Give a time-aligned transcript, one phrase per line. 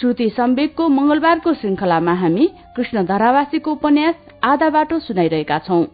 [0.00, 5.84] श्रुति सम्वेकको मंगलबारको श्रृंखलामा हामी कृष्ण धरावासीको उपन्यास आधा बाटो सुनाइरहेका छौं।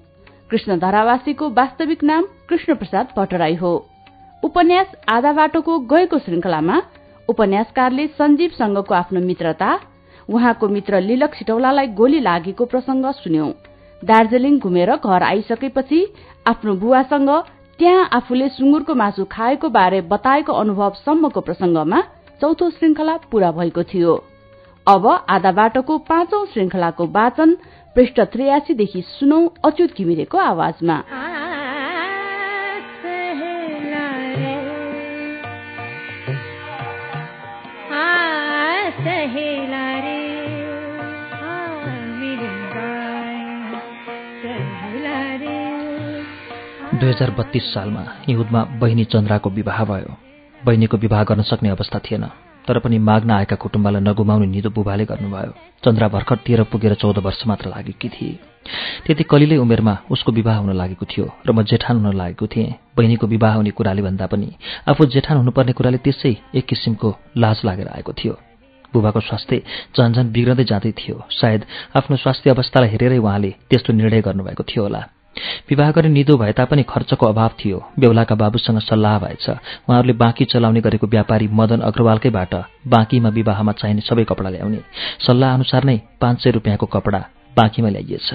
[0.51, 3.73] कृष्ण धरावासीको वास्तविक नाम कृष्ण प्रसाद भट्टराई हो।
[4.43, 6.81] उपन्यास आधा बाटोको गएको श्रृंखलामा
[7.29, 9.79] उपन्यासकारले संजीवसँगको आफ्नो मित्रता
[10.29, 13.51] उहाँको मित्र लिलक सिटौलालाई गोली लागेको प्रसंग सुन्यौं।
[14.03, 16.01] दार्जीलिङ घुमेर घर आइसकेपछि
[16.47, 17.30] आफ्नो बुवासँग
[17.79, 22.02] त्यहाँ आफूले सुँगुरको मासु खाएको बारे बताएको अनुभव सम्मको प्रसंगमा
[22.41, 24.13] चौथो श्रृंखला पूरा भएको थियो।
[24.87, 27.57] अब आधा बाटोको पाँचौं श्रृंखलाको वाचन
[27.96, 30.96] पृष्ठ त्रियासीदेखि सुनौ अच्युत घिमिरेको आवाजमा।
[47.01, 50.30] दुई हजार बत्तीस सालमा हिउँदमा बहिनी चन्द्राको विवाह भयो।
[50.66, 52.25] बहिनीको विवाह गर्न सक्ने अवस्था थिएन
[52.69, 55.52] तर पनि माग्न आएका कुटुम्बलाई नगुमाउने निदो बुबाले गर्नुभयो।
[55.85, 58.39] चन्द्रा भर्खर तेह्र पुगेर चौध वर्ष मात्र लागेकी थिए।
[59.07, 63.27] त्यति कलिलै उमेरमा उसको विवाह हुन लागेको थियो र म जेठान हुन लागेको थिएँ। बहिनीको
[63.27, 64.49] विवाह हुने कुराले भन्दा पनि
[64.89, 68.34] आफू जेठान हुनुपर्ने कुराले त्यसै एक किसिमको लाज लागेर आएको थियो।
[68.93, 69.62] बुबाको स्वास्थ्य
[69.97, 71.65] झन्झन बिग्रँदै जाँदै थियो। सायद
[71.97, 75.00] आफ्नो स्वास्थ्य अवस्थालाई हेरेरै उहाँले त्यस्तो निर्णय गर्नुभएको थियो होला।
[75.69, 80.81] विवाह गर्ने निदो भए तापनि खर्चको अभाव थियो। बेहुलाका बाबुसँग सल्लाह भएछ। उहाँहरूले बाँकी चलाउने
[80.81, 82.55] गरेको व्यापारी मदन अग्रवालकैबाट
[82.87, 84.81] बाँकीमा विवाहमा चाहिने सबै कपडा ल्याउने।
[85.27, 87.21] सल्लाह अनुसार नै पाँच सय रुपियाँको कपडा
[87.57, 88.35] बाँकीमा ल्याइएछ।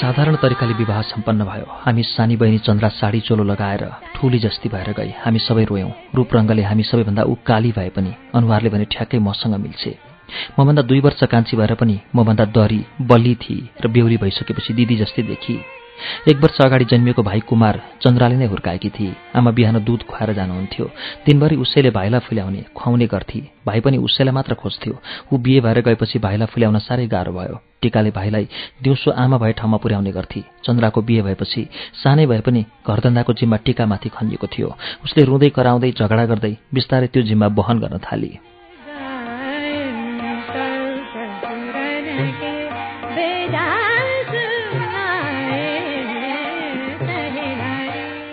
[0.00, 3.84] साधारण तरिकाले विवाह सम्पन्न भयो। हामी सानी बहिनी चन्द्रा साडी चोलो लगाएर
[4.16, 8.68] ठुली जस्ती भएर गई। हामी सबै रोयौं। रूपरङ्गले हामी सबैभन्दा ऊ काली भए पनि अनुहारले
[8.70, 10.09] भने ठ्याक्कै मसँग मिल्छे।
[10.60, 15.22] मभन्दा दुई वर्ष कान्छी भएर पनि मभन्दा दरी बल्ली थिए र बेहुली भइसकेपछि दिदी जस्तै
[15.22, 15.60] देखी।
[16.28, 20.84] एक वर्ष अगाडि जन्मिएको भाइ कुमार चन्द्राले नै हुर्काएकी थिए। आमा बिहान दुध खुवाएर जानुहुन्थ्यो।
[21.26, 24.94] दिनभरि उसैले भाइलाई फुल्याउने खुवाउने गर्थे। भाइ पनि उसैलाई मात्र खोज्थ्यो।
[25.32, 28.48] ऊ बिहे भएर गएपछि भाइलाई फुल्याउन साह्रै गाह्रो भयो। टिकाले भाइलाई
[28.82, 31.68] दिउँसो आमा भए ठाउँमा पुर्याउने गर्थे। चन्द्राको बिहे भएपछि
[32.02, 37.22] सानै भए पनि घरधन्दाको जिम्मा टिकामाथि खनिएको थियो। उसले रुँदै कराउँदै झगडा गर्दै बिस्तारै त्यो
[37.22, 38.38] जिम्मा वहन गर्न थाली।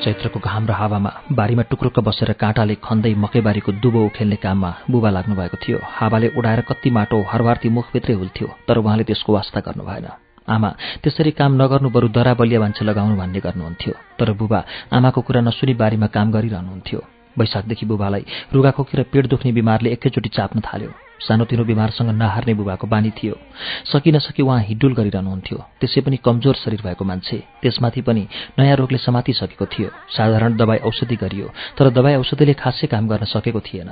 [0.04, 5.36] चैत्रको घाम र हावामा बारीमा टुक्रुक्क बसेर काँटाले खन्दै मकैबारीको दुबो उखेल्ने काममा बुबा लाग्नु
[5.36, 10.08] भएको थियो। हावाले उडाएर कति माटो हरवार्ती मुखभित्रै हुल्थ्यो तर उहाँले त्यसको वास्ता गर्नु भएन
[10.48, 10.70] आमा
[11.02, 14.60] त्यसरी काम नगर्नु बरु दरा बलिया मान्छे लगाउनु भन्ने गर्नुहुन्थ्यो तर बुबा
[14.94, 20.60] आमाको कुरा नसुनी बारीमा काम गरिरहनुहुन्थ्यो। वैशाखदेखि बुबालाई रुगाखोकी र पेट दुख्ने बिमारले एकैचोटि चाप्न
[20.60, 23.36] थाल्यो। सानोतिनो बिमारसँग नहार्ने बुबाको बानी थियो।
[23.92, 28.28] सकि नसकी उहाँ हिडुल गरिरहनुहुन्थ्यो। त्यसै पनि कमजोर शरीर भएको मान्छे। त्यसमाथि पनि
[28.60, 31.48] नयाँ रोगले समातिसकेको थियो। साधारण दबाई औषधि गरियो
[31.78, 33.90] तर दबाई औषधिले खासै काम गर्न सकेको थिएन।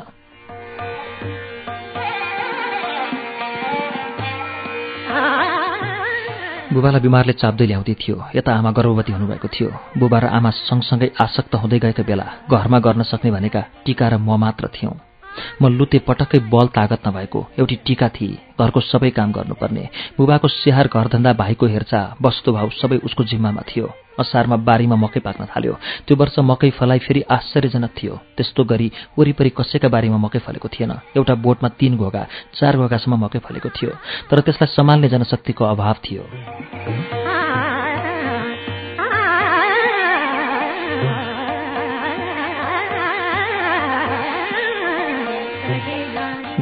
[6.75, 11.53] बुबालाई बिमारले चाप्दै ल्याउँदै थियो। यता आमा गर्भवती हुनुभएको थियो। बुबा र आमा सँगसँगै आसक्त
[11.55, 15.14] हुँदै गएका बेला घरमा गर्न सक्ने भनेका टिका र म मात्र थियौँ।
[15.61, 20.87] म लुते पटक्कै बल तागत नभएको एउटी टिका थिए घरको सबै काम गर्नुपर्ने। बुबाको स्याहार
[20.87, 23.87] घरधन्दा भाइको हेरचाह वस्तुभाव सबै उसको जिम्मामा थियो।
[24.19, 25.73] असारमा बारीमा मकै पाक्न थाल्यो।
[26.07, 30.91] त्यो वर्ष मकै फलाइ फेरि आश्चर्यजनक थियो। त्यस्तो गरी वरिपरि कसैका बारीमा मकै फलेको थिएन।
[31.19, 32.23] एउटा बोटमा तीन घोगा
[32.55, 33.91] चार घोगासम्म मकै फलेको थियो।
[34.31, 36.23] तर त्यसलाई सम्हाल्ने जनशक्तिको अभाव थियो।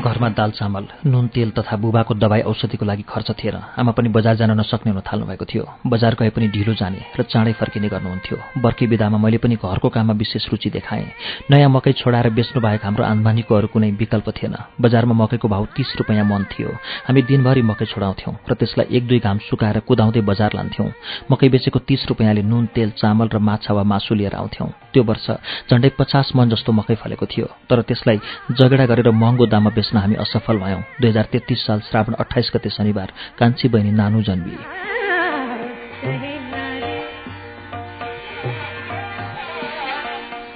[0.03, 4.35] घरमा दाल चामल नुन तेल तथा बुबाको दबाई औषधिको लागि खर्च थिएन। आमा पनि बजार
[4.35, 8.37] जान नसक्ने हुन थाल्नु भएको थियो। बजार गए पनि ढिलो जाने र चाँडै फर्किने गर्नुहुन्थ्यो।
[8.59, 11.07] बर्की विधामा मैले पनि घरको काममा विशेष रुचि देखाएँ।
[11.51, 15.95] नयाँ मकै छोडाएर बेच्नु बाहेक हाम्रो आम्दानीको अरू कुनै विकल्प थिएन। बजारमा मकैको भाउ तीस
[15.99, 16.69] रुपियाँ मन थियो।
[17.07, 20.89] हामी दिनभरि मकै छोडाउँथ्यौँ र त्यसलाई एक दुई घाम सुकाएर कुदाउँदै बजार लान्थ्यौँ।
[21.31, 25.27] मकै बेचेको तीस रुपियाँले नुन तेल चामल र माछा वा मासु लिएर आउँथ्यौँ। त्यो वर्ष
[25.71, 28.17] झन्डै पचास मन जस्तो मकै फलेको थियो। तर त्यसलाई
[28.51, 32.69] जगडा गरेर महँगो दाममा बेच्न हामी असफल भयौँ। दुई हजार तेत्तिस साल श्रावण अठाइस गते
[32.69, 33.09] शनिबार
[33.39, 34.55] कान्छी बहिनी नानु जन्मी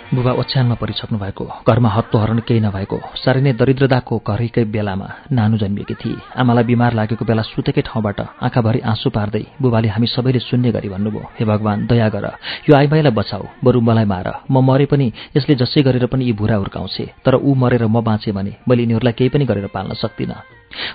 [0.08, 5.96] बुबा ओछ्यानमा परिसक्नु भएको घरमा हत्तोहरण केही नभएको साह्रै नै दरिद्रताको घरैकै बेलामा नानु जन्मिएकी
[6.02, 10.90] थिए आमालाई बिमार लागेको बेला सुतेकै ठाउँबाट आँखाभरि आँसु पार्दै बुबाले हामी सबैले सुन्ने गरी
[10.90, 12.26] भन्नुभयो हे भगवान् दया गर
[12.70, 16.56] यो आइमाईलाई बचाऊ बरु मलाई मार। म मरे पनि यसले जसै गरेर पनि यी भुरा
[16.56, 20.40] हुर्काउँछे तर ऊ मरेर म बाँचे भने मैले यिनीहरूलाई केही पनि गरेर पाल्न सक्दिनँ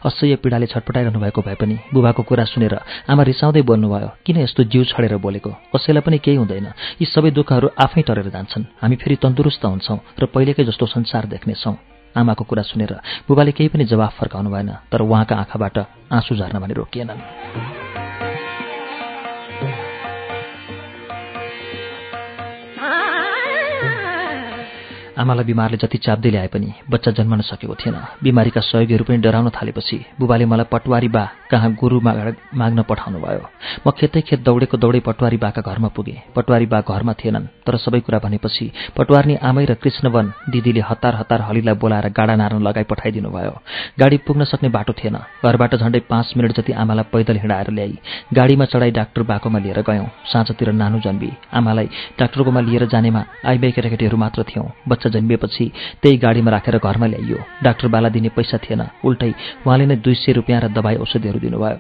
[0.05, 2.75] असह्य पीडाले छटपटाइरहनु भएको भए पनि बुबाको कुरा सुनेर
[3.09, 5.51] आमा रिसाउँदै बोल्नुभयो किन यस्तो जिउ छडेर बोलेको?
[5.73, 6.67] कसैलाई पनि केही हुँदैन।
[7.01, 11.77] यी सबै दुःखहरू आफै टरेर जान्छन्। हामी फेरि तन्दुरुस्त हुन्छौँ र पहिलेकै जस्तो संसार देख्नेछौँ।
[12.17, 12.93] आमाको कुरा सुनेर
[13.29, 15.77] बुबाले केही पनि जवाफ फर्काउनु भएन तर उहाँका आँखाबाट
[16.13, 17.82] आँसु झार्न भने रोकिएनन्।
[25.19, 29.97] आमालाई बिमारले जति चाप्दै ल्याए पनि बच्चा जन्मन सकेको थिएन। बिमारीका सहयोगीहरू पनि डराउन थालेपछि
[30.21, 33.45] बुबाले मलाई पटवारी बा कहाँ गुरु माग्न पठाउनु भयो।
[33.85, 38.01] म खेतै खेत दौडेको दौडै पटवारी बाका घरमा पुगेँ। पटवारी बा घरमा थिएनन् तर सबै
[38.07, 38.67] कुरा भनेपछि
[38.97, 43.55] पटवारनी आमै र कृष्णवन दिदीले हतार हतार हलीलाई बोलाएर गाडा नार्न लगाई पठाइदिनु भयो।
[44.01, 47.95] गाडी पुग्न सक्ने बाटो थिएन। घरबाट झन्डै पाँच मिनट जति आमालाई पैदल हिँडाएर ल्याई
[48.33, 51.87] गाडीमा चढाई डाक्टर बाकोमा लिएर गयौँ। साँझतिर नानु जन्मी। आमालाई
[52.19, 54.67] डाक्टरकोमा लिएर जानेमा आइबाई केटाकेटीहरू मात्र थियौँ।
[55.03, 55.65] बच्चा जन्मिएपछि
[56.03, 59.35] त्यही गाडीमा राखेर घरमा ल्याइयो। डाक्टर बाला दिने पैसा थिएन। उल्टै
[59.67, 61.79] उहाँले नै दुई सय रुपियाँ र दबाई औषधिहरू दिनुभयो।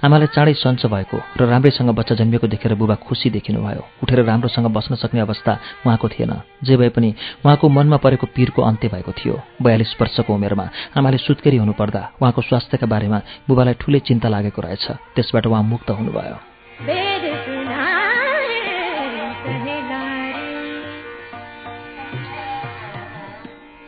[0.00, 4.94] आमालाई चाँडै सन्च भएको र राम्रैसँग बच्चा जन्मिएको देखेर बुबा खुसी देखिनुभयो। उठेर राम्रोसँग बस्न
[4.96, 5.52] सक्ने अवस्था
[5.84, 6.32] उहाँको थिएन।
[6.64, 7.14] जे भए पनि
[7.44, 10.66] उहाँको मनमा परेको पीरको अन्त्य भएको थियो। बयालिस वर्षको उमेरमा
[10.96, 13.18] आमाले सुत्केरी हुनुपर्दा उहाँको स्वास्थ्यका बारेमा
[13.48, 14.84] बुबालाई ठूलै चिन्ता लागेको रहेछ।
[15.14, 17.33] त्यसबाट उहाँ मुक्त हुनुभयो।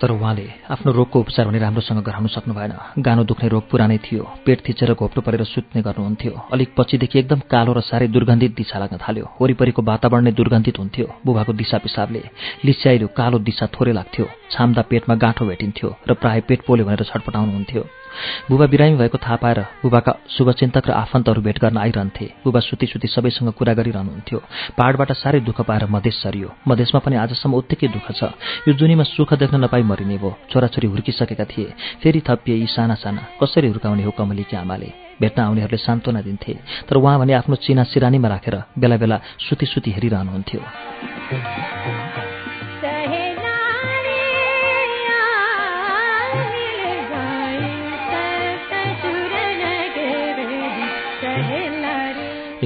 [0.00, 4.24] तर उहाँले आफ्नो रोगको उपचार भने राम्रोसँग गराउन सक्नु भएन गानो दुख्ने रोग पुरानै थियो।
[4.44, 8.96] पेट थिचेर घोप्टो परेर सुत्ने गर्नुहुन्थ्यो। अलिक पछिदेखि एकदम कालो र साह्रै दुर्गन्धित दिशा लाग्न
[9.00, 12.22] थाल्यो। वरिपरिको वातावरण नै दुर्गन्धित हुन्थ्यो। बुबाको दिशा पिसाबले
[12.64, 17.82] लिस्याइलो कालो दिशा थोरै लाग्थ्यो। छाम्दा पेटमा गाँठो भेटिन्थ्यो र प्राय पेट पोल्यो भनेर छटपटाउनुहुन्थ्यो।
[18.50, 23.08] बुबा बिरामी भएको थाहा पाएर बुबाका शुभचिन्तक र आफन्तहरू भेट गर्न आइरहन्थे। बुबा सुती सुती
[23.08, 24.38] सबैसँग कुरा गरिरहनुहुन्थ्यो।
[24.78, 28.24] पहाडबाट साह्रै दुःख पाएर मधेस सरियो। मधेसमा पनि आजसम्म उत्तिकै दुःख छ।
[28.68, 31.72] यो जुनीमा सुख देख्न नपाई मरिने भयो छोराछोरी हुर्किसकेका थिए।
[32.02, 34.92] फेरि थपिए यी साना साना। कसरी हुर्काउने हो कमलीकी आमाले?
[35.20, 36.52] भेट्न आउनेहरूले सान्त्वना दिन्थे।
[36.88, 40.60] तर उहाँ भने आफ्नो चिना सिरानीमा राखेर बेला बेला सुती सुती हेरिरहनुहुन्थ्यो।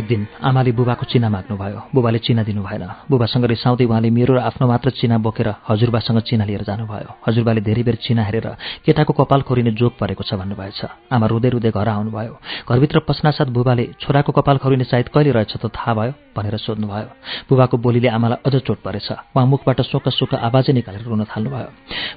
[0.00, 4.40] एक दिन आमाले बुबाको चिना माग्नुभयो। बुबाले चिना दिनु भएन बुबासँग रिसाउँदै उहाँले मेरो र
[4.48, 8.46] आफ्नो मात्र चिना बोकेर हजुरबासँग चिना लिएर जानुभयो। हजुरबाले धेरै बेर चिना हेरेर
[8.80, 13.84] केटाको कपाल खोरिने जोग परेको छ भन्नुभएछ। आमा रुँदै रुँदै घर आउनुभयो। घरभित्र पस्नासाथ बुबाले
[14.00, 17.08] छोराको कपाल खोरिने सायद कहिले रहेछ त थाहा भयो भनेर सोध्नुभयो।
[17.50, 21.68] बुबाको बोलीले आमालाई अझ चोट परेछ। उहाँ मुखबाट सोक सुख आवाजै निकालेर रुन थाल्नुभयो।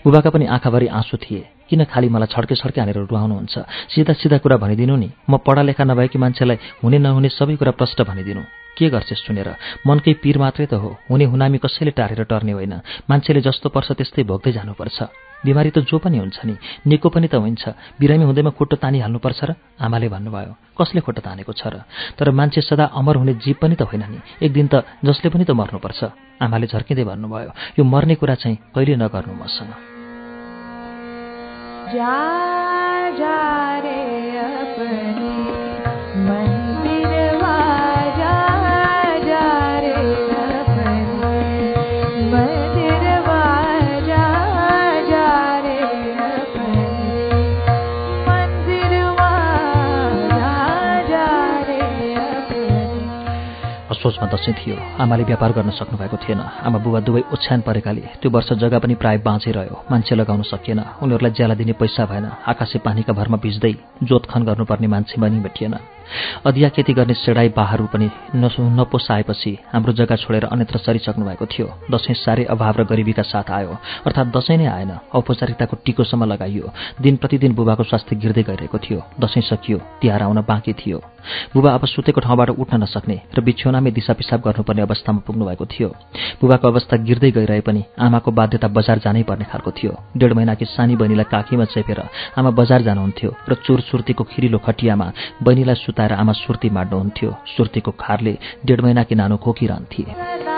[0.07, 3.55] बुबाका पनि आँखाभरि आँसु थिए। किन खालि मलाई छड्के छड्के हानेर रुवाउनुहुन्छ
[3.91, 8.43] सिधा सिधा कुरा भनिदिनु नि। म पढालेखा नभएकी मान्छेलाई हुने नहुने सबै कुरा प्रष्ट भनिदिनु।
[8.77, 9.49] के गर्छे सुनेर?
[9.87, 12.73] मनकै पीर मात्रै त हो। हुने हुनामी कसैले टारेर टर्ने होइन।
[13.05, 14.97] मान्छेले जस्तो पर्छ त्यस्तै भोग्दै जानुपर्छ।
[15.45, 16.55] बिमारी त जो पनि हुन्छ नि।
[16.87, 17.63] निको पनि त हुन्छ।
[18.01, 19.51] बिरामी हुँदैमा खुट्टो तानिहाल्नुपर्छ र?
[19.77, 21.85] आमाले भन्नुभयो कसले खुट्टो तानेको छ र?
[22.17, 25.45] तर मान्छे सदा अमर हुने जीव पनि त होइन नि। एक दिन त जसले पनि
[25.45, 26.01] त मर्नुपर्छ।
[26.41, 29.92] आमाले झर्किँदै भन्नुभयो यो मर्ने कुरा चाहिँ कहिले नगर्नु मसँग।
[31.93, 32.13] जा
[33.17, 33.39] जा
[33.85, 33.97] रे
[34.37, 35.52] अपने
[54.03, 58.49] सोचमा दसैँ थियो। आमाले व्यापार गर्न सक्नुभएको थिएन। आमा बुबा दुवै ओछ्यान परेकाले त्यो वर्ष
[58.59, 63.37] जग्गा पनि प्राय बाँचिरह्यो मान्छे लगाउन सकिएन। उनीहरूलाई ज्याला दिने पैसा भएन। आकाशे पानीका भरमा
[63.39, 65.75] भिज्दै जोतखन गर्नुपर्ने मान्छे पनि भेटिएन
[66.45, 72.15] अधिया खेती गर्ने सेडाई बाहरू पनि नपोसाएपछि हाम्रो जग्गा छोडेर अन्यत्र सरिसक्नु भएको थियो। दसैँ
[72.15, 73.71] साह्रै अभाव र गरिबीका साथ आयो।
[74.05, 76.69] अर्थात् दसैँ नै आएन। औपचारिकताको टिकोसम्म लगाइयो।
[77.01, 80.99] दिन प्रतिदिन बुबाको स्वास्थ्य गिर्दै गइरहेको थियो। दसैँ सकियो। तिहार आउन बाँकी थियो।
[81.55, 85.89] बुबा अब सुतेको ठाउँबाट उठ्न नसक्ने र बिछ्यौनामै दिशा पिसाब गर्नुपर्ने अवस्थामा पुग्नु भएको थियो।
[86.41, 90.95] बुबाको अवस्था गिर्दै गइरहे पनि आमाको बाध्यता बजार जानै पर्ने खालको थियो। डेढ महिनाकी सानी
[90.95, 91.99] बहिनीलाई काखीमा चेपेर
[92.37, 95.07] आमा बजार जानुहुन्थ्यो र चुर सुर्तीको खिरिलो खटियामा
[95.43, 100.52] बहिनीलाई सुताएर आमा सुर्ती माड्नुहुन्थ्यो सुर्तीको खारले डेढ महिनाकी नानो खोकिरहन्थे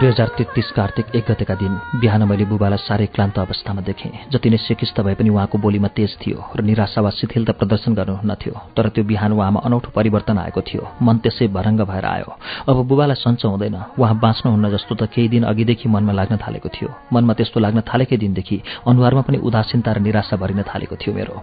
[0.00, 4.48] दुई हजार तेत्तिस कार्तिक एक गतेका दिन बिहान मैले बुबालाई साह्रै क्लान्त अवस्थामा देखेँ। जति
[4.50, 8.54] नै सेकिस्त भए पनि उहाँको बोलीमा तेज थियो र निराशा वा शिथिलता प्रदर्शन गर्नुहुन्न थियो
[8.72, 12.32] तर त्यो बिहान उहाँमा अनौठो परिवर्तन आएको थियो। मन त्यसै भरङ्ग भएर आयो।
[12.64, 16.88] अब बुबालाई सन्चो हुँदैन। उहाँ बाँच्नुहुन्न जस्तो त केही दिन अघिदेखि मनमा लाग्न थालेको थियो।
[17.12, 18.56] मनमा त्यस्तो लाग्न थालेकै दिनदेखि
[18.88, 21.36] अनुहारमा पनि उदासीनता र निराशा भरिन थालेको थियो मेरो।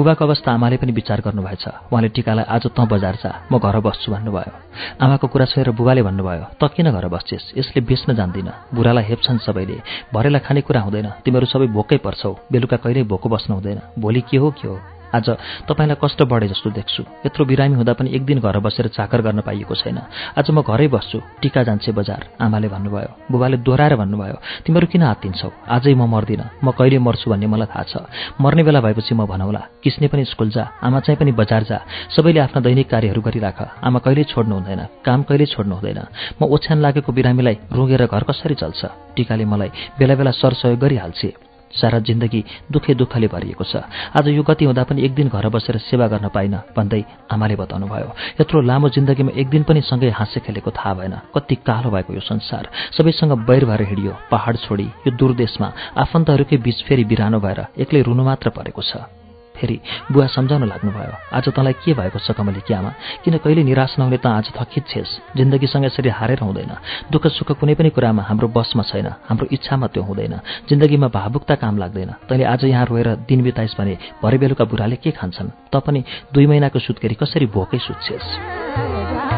[0.00, 4.08] बुबाको अवस्था आमाले पनि विचार गर्नुभएछ। उहाँले टिकालाई आज त बजार जा म घर बस्छु
[4.08, 4.52] भन्नुभयो।
[5.04, 7.60] आमाको कुरा छोएर बुबाले भन्नुभयो त किन घर बस्छेस्?
[7.60, 9.82] यसले बेच्न जान्दिन। बुढालाई हेप्छन् सबैले।
[10.14, 14.50] भरेलाई खानेकुरा हुँदैन। तिमीहरू सबै भोकै पर्छौ। बेलुका कहिल्यै भोको बस्नु हुँदैन। भोलि के हो
[14.50, 14.78] के हो?
[15.14, 15.28] आज
[15.68, 19.40] तपाईँलाई कष्ट बढे जस्तो देख्छु। यत्रो बिरामी हुँदा पनि एक दिन घर बसेर चाकर गर्न
[19.42, 19.98] पाइएको छैन।
[20.38, 25.50] आज म घरै बस्छु टिका जान्छे बजार आमाले भन्नुभयो बुबाले दोहोऱ्याएर भन्नुभयो तिमीहरू किन हात्तिन्छौ
[25.66, 27.94] आजै म मर्दिनँ। म कहिले मर्छु भन्ने मलाई थाहा छ।
[28.40, 31.78] मर्ने बेला भएपछि म भनौँला किस्ने पनि स्कुल जा आमा चाहिँ पनि बजार जा।
[32.14, 36.00] सबैले आफ्ना दैनिक कार्यहरू गरिराख। आमा कहिले छोड्नु हुँदैन काम कहिले छोड्नु हुँदैन।
[36.40, 38.80] म ओछ्यान लागेको बिरामीलाई रोगेर घर कसरी चल्छ?
[39.16, 43.76] टिकाले मलाई बेला बेला सरसहयोग गरिहाल्छे। सारा जिन्दगी दुःखे दुःखले भरिएको छ।
[44.10, 48.10] आज यो गति हुँदा पनि एक दिन घर बसेर सेवा गर्न पाइन भन्दै आमाले बताउनुभयो।
[48.40, 52.20] यत्रो लामो जिन्दगीमा एक दिन पनि सँगै हाँसे खेलेको थाहा भएन। कति कालो भएको यो
[52.20, 58.02] संसार। सबैसँग बैर भएर हिँडियो पहाड छोडी यो दूरदेशमा आफन्तहरूकै बीच फेरि बिरानो भएर एक्लै
[58.02, 58.96] रुनु मात्र परेको छ।
[59.60, 59.80] फेरि
[60.12, 62.90] बुवा सम्झाउन लाग्नुभयो। आज तँलाई के भएको छ कमली आमा?
[63.24, 66.72] किन कहिले निराश नहुने त आज थकित छेस्। जिन्दगीसँग यसरी हारेर हुँदैन।
[67.12, 71.78] दुःख सुख कुनै पनि कुरामा हाम्रो बसमा छैन। हाम्रो इच्छामा त्यो हुँदैन। जिन्दगीमा भावुकता काम
[71.78, 75.50] लाग्दैन। तैँले आज यहाँ रोएर दिन बिताइस् भने भरे बेलुका बुढाले के खान्छन्?
[75.74, 79.29] त पनि दुई महिनाको सुत्केरी कसरी भोकै सुत्छेस्?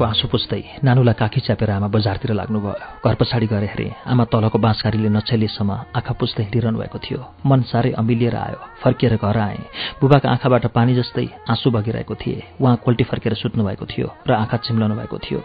[0.00, 4.58] आँखाको आँसु पुस्दै नानुलाई काखी च्यापेर आमा बजारतिर लाग्नुभयो। घर पछाडि गएर हेरेँ आमा तलको
[4.58, 9.60] बाँसकारीले नछेलेसम्म आँखा पुस्दै हिँडिरहनु भएको थियो। मन साह्रै अमिलिएर आयो। फर्किएर घर आएँ।
[10.00, 14.56] बुबाको आँखाबाट पानी जस्तै आँसु बगिरहेको थिए। उहाँ कोल्टी फर्केर सुत्नु भएको थियो र आँखा
[14.64, 15.40] चिम्लाउनु भएको थियो।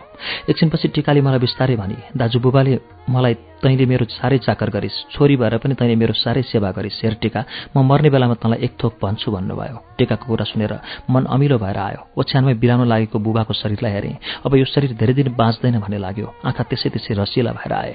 [0.50, 2.80] एकछिनपछि टिकाले मलाई बिस्तारै भने दाजु बुबाले
[3.12, 3.36] मलाई
[3.66, 7.42] तैँले मेरो साह्रै चाकर गरिस्। छोरी भएर पनि तैँले मेरो साह्रै सेवा गरिस् हेर टिका।
[7.74, 10.74] म मर्ने बेलामा तँलाई एक थोक भन्छु भन्नुभयो। टिकाको कुरा सुनेर
[11.10, 15.34] मन अमिलो भएर आयो। ओछ्यानमै बिरानो लागेको बुबाको शरीरलाई हेरेँ। अब यो शरीर धेरै दिन
[15.34, 17.94] बाँच्दैन भन्ने लाग्यो। आँखा त्यसै त्यसै रसिला भएर आए।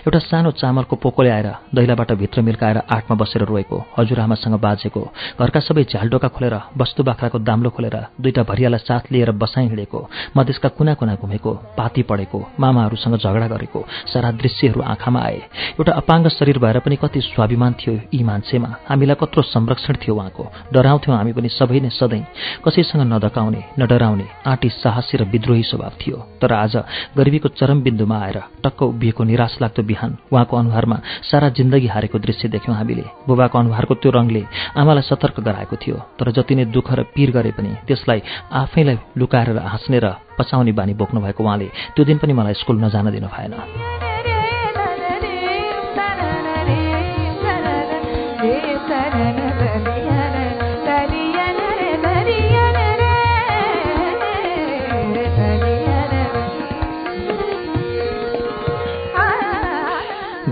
[0.00, 5.02] एउटा सानो चामलको पोकोले आएर दैलाबाट भित्र मिल्काएर आठमा बसेर रोएको। हजुरआमासँग बाजेको।
[5.40, 10.00] घरका सबै झ्यालडोका खोलेर वस्तु बाख्राको दाम्लो खोलेर दुईटा भरियालाई साथ लिएर बसाइ हिँडेको
[10.36, 15.38] मधेसका कुना कुना घुमेको पाती पढेको मामाहरूसँग झगडा गरेको सारा दृश्यहरू आँखामा आए।
[15.78, 20.44] एउटा अपाङ्ग शरीर भएर पनि कति स्वाभिमान थियो यी मान्छेमा। हामीलाई कत्रो संरक्षण थियो उहाँको।
[20.72, 22.24] डराउँथ्यौँ हामी पनि सबै नै सधैँ।
[22.64, 26.76] कसैसँग नधकाउने न डराउने आँटी साहसी र विद्रोही स्वभाव थियो। तर आज
[27.16, 32.48] गरिबीको चरम बिन्दुमा आएर टक्क उभिएको निराश लाग्दो बिहान उहाँको अनुहारमा सारा जिन्दगी हारेको दृश्य
[32.48, 34.42] देख्यौँ हामीले। बुबाको अनुहारको त्यो रङले
[34.74, 38.20] आमालाई सतर्क गराएको थियो तर जति नै दुःख र पीर गरे पनि त्यसलाई
[38.52, 40.06] आफैलाई लुकाएर हाँस्ने र
[40.38, 44.07] पचाउने बानी बोक्नु भएको उहाँले त्यो दिन पनि मलाई स्कुल नजान दिनु भएन।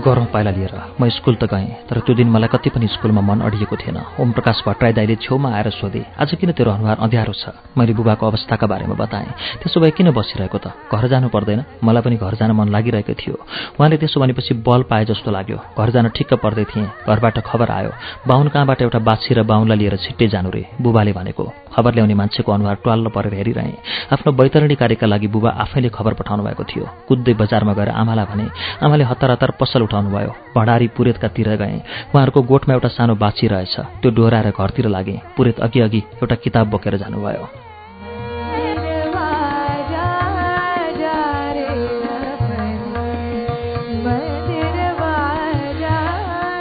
[0.07, 3.39] गरौँ पाइला लिएर। म स्कुल त गएँ तर त्यो दिन मलाई कति पनि स्कुलमा मन
[3.43, 7.51] अडिएको थिएन। ओम प्रकाश भट्टराई दाईले छेउमा आएर सोधे आज किन तेरो अनुहार अँध्यारो छ?
[7.75, 9.27] मैले बुबाको अवस्थाका बारेमा बताएँ।
[9.59, 10.71] त्यसो भए किन बसिरहेको त?
[10.87, 13.35] घर जानु पर्दैन। मलाई पनि घर जान मन लागिरहेको थियो।
[13.75, 17.91] उहाँले त्यसो भनेपछि बल पाए जस्तो लाग्यो। घर जान ठिक्क पर्दै थिएँ। घरबाट खबर आयो
[18.27, 20.63] बाहुन कहाँबाट एउटा बाछी र बाहुनलाई लिएर छिट्टै जानु रे?
[20.79, 21.43] बुबाले भनेको।
[21.75, 23.75] खबर ल्याउने मान्छेको अनुहार ट्वाल्ल परेर हेरिरहेँ।
[24.13, 28.45] आफ्नो वैतरणी कार्यका लागि बुबा आफैले खबर पठाउनु भएको थियो। कुद्दै बजारमा गएर आमालाई भने
[28.81, 31.81] आमाले हतार हतार पसल उठाउनुभयो भण्डारी पुरेतकातिर गएँ।
[32.13, 36.69] उहाँहरूको गोठमा एउटा सानो बाछी रहेछ। त्यो डोहोऱ्याएर घरतिर लागेँ। पुरेत अघि अघि एउटा किताब
[36.69, 37.66] बोकेर जानुभयो।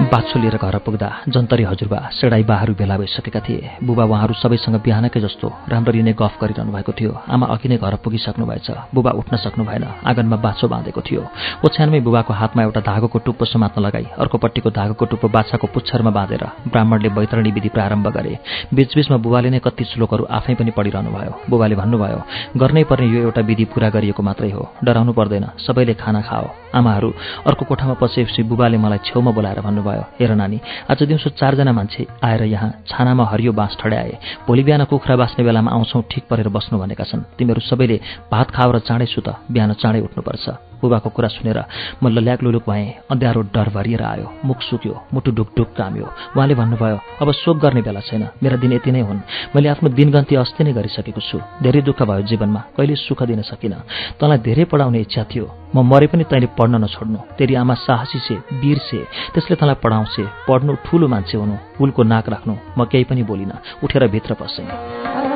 [0.07, 5.21] बाछो लिएर घर पुग्दा जन्तरी हजुरबा सेडाई बाहरू भेला भइसकेका थिए। बुबा उहाँहरू सबैसँग बिहानकै
[5.21, 9.37] जस्तो राम्ररी नै गफ गरिरहनु भएको थियो। आमा अघि नै घर पुगिसक्नु भएछ। बुबा उठ्न
[9.37, 11.23] सक्नु भएन। आँगनमा बाछो बाँधेको थियो।
[11.67, 17.09] ओछ्यानमै बुबाको हातमा एउटा धागोको टुप्पो समात्न लगाई अर्कोपट्टिको धागोको टुप्पो बाछाको पुच्छरमा बाँधेर ब्राह्मणले
[17.11, 18.39] बैतरणी विधि प्रारम्भ गरे।
[18.75, 22.21] बीचबीचमा बुबाले नै कति श्लोकहरू आफै पनि पढिरहनु भयो बुबाले भन्नुभयो
[22.57, 27.09] गर्नै पर्ने यो एउटा विधि पूरा गरिएको मात्रै हो। डराउनु पर्दैन। सबैले खाना खाओ। आमाहरू
[27.49, 30.61] अर्को कोठामा पसेपछि बुबाले मलाई छेउमा बोलाएर भन्नुभयो हेर नानी
[30.91, 35.71] आज दिउँसो चारजना मान्छे आएर यहाँ छानामा हरियो बाँस ठड्याए। भोलि बिहान कुखुरा बाँच्ने बेलामा
[35.71, 38.01] आउँछौ ठिक परेर बस्नु भनेका छन्। तिमीहरू सबैले
[38.33, 41.59] भात खाओ र चाँडै सुत बिहान चाँडै उठ्नुपर्छ। बुबाको कुरा सुनेर
[42.03, 46.07] म लल्याक लुलुक भएँ। अँध्यारो डर भरिएर आयो। मुख सुक्यो मुटु ढुकढुक काम्यो।
[46.37, 49.21] उहाँले भन्नुभयो अब शोक गर्ने बेला छैन। मेरा दिन यति नै हुन्।
[49.57, 53.83] मैले आफ्नो दिनगन्ती अस्ति नै गरिसकेको छु। धेरै दुःख भयो जीवनमा। कहिले सुख दिन सकिनँ।
[54.21, 58.35] तँलाई धेरै पढाउने इच्छा थियो। म मरे पनि तैँले पढ्न नछोड्नु। तेरि आमा साहसी से
[58.61, 58.99] वीर से
[59.35, 64.09] त्यसले तँलाई पढाउँछे। पढ्नु ठुलो मान्छे हुनु। फुलको नाक राख्नु। म केही पनि बोलिनँ। उठेर
[64.09, 65.36] भित्र पसेँ।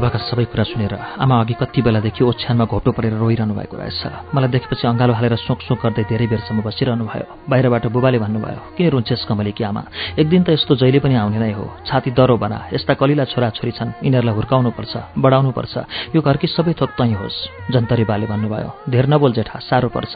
[0.00, 4.48] बुबाका सबै कुरा सुनेर आमा अघि कति बेलादेखि ओछ्यानमा घोप्टो परेर रोइरहनु भएको रहेछ। मलाई
[4.48, 9.28] देखेपछि अँगालो हालेर सोक सोक गर्दै धेरै बेरसम्म बसिरहनु भयो। बाहिरबाट बुबाले भन्नुभयो के रुन्छेस्
[9.28, 9.82] कमली कि आमा?
[10.16, 13.72] एक दिन त यस्तो जहिले पनि आउने नै हो। छाती दरो बना। यस्ता कलिला छोराछोरी
[13.76, 15.74] छन्। यिनीहरूलाई हुर्काउनुपर्छ बढाउनुपर्छ।
[16.16, 20.14] यो घरकी सबै थोक तै होस्। जन्तरी बाले भन्नुभयो धेर नबोल जेठा साह्रो पर्छ।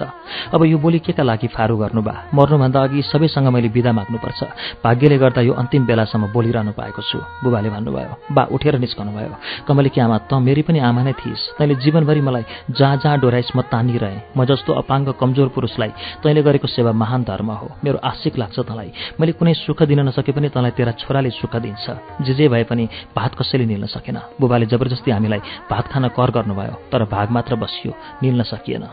[0.48, 4.40] अब यो बोली केका लागि फारू गर्नु बा मर्नुभन्दा अघि सबैसँग मैले बिदा माग्नुपर्छ।
[4.80, 9.32] भाग्यले गर्दा यो अन्तिम बेलासम्म बोलिरहनु पाएको छु। बुबाले भन्नुभयो बा उठेर निस्कनु भयो
[9.74, 13.66] कमलेकी आमा त मेरी पनि आमा नै थिइस्। तैँले जीवनभरि मलाई जहाँ जहाँ डोराइस् म
[13.66, 18.58] तानिरहेँ। म जस्तो अपाङ्ग कमजोर पुरुषलाई तैँले गरेको सेवा महान धर्म हो। मेरो आशिक लाग्छ
[18.62, 21.86] तँलाई। मैले कुनै सुख दिन नसके पनि तँलाई तेरा छोराले सुख दिन्छ।
[22.22, 22.84] जे जे भए पनि
[23.16, 27.92] भात कसैले निल्न सकेन। बुबाले जबरजस्ती हामीलाई भात खान कर गर्नुभयो तर भाग मात्र बसियो
[28.22, 28.84] निल्न सकिएन।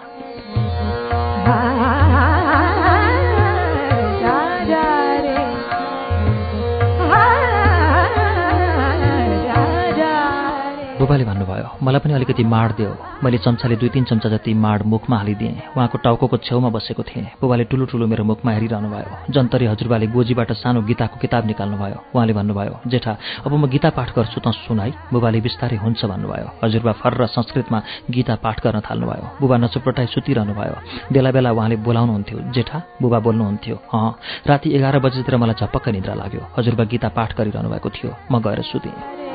[11.01, 12.93] बुबाले भन्नुभयो मलाई पनि अलिकति माड दियो
[13.25, 17.63] मैले चम्चाले दुई तिन चम्चा जति माड मुखमा हालिदिएँ। उहाँको टाउको छेउमा बसेको थिएँ। बुबाले
[17.65, 22.73] ठुलो ठुलो मेरो मुखमा हेरिरहनु भयो। जन्तरी हजुरबाले गोजीबाट सानो गीताको किताब निकाल्नुभयो उहाँले भन्नुभयो
[22.85, 27.13] जेठा अब म गीता पाठ गर्छु त सुन है। बुबाले बिस्तारै हुन्छ भन्नुभयो। हजुरबा फर
[27.17, 27.79] र संस्कृतमा
[28.13, 30.75] गीता पाठ गर्न थाल्नुभयो। बुबा नचुपटाइ सुतिरहनु भयो।
[31.09, 34.09] बेला बेला उहाँले बोलाउनुहुन्थ्यो जेठा बुबा बोल्नुहुन्थ्यो। अँ
[34.49, 38.61] राति एघार बजीतिर मलाई झपक्क निद्रा लाग्यो। हजुरबा गीता पाठ गरिरहनु भएको थियो। म गएर
[38.69, 39.30] सुतेँ।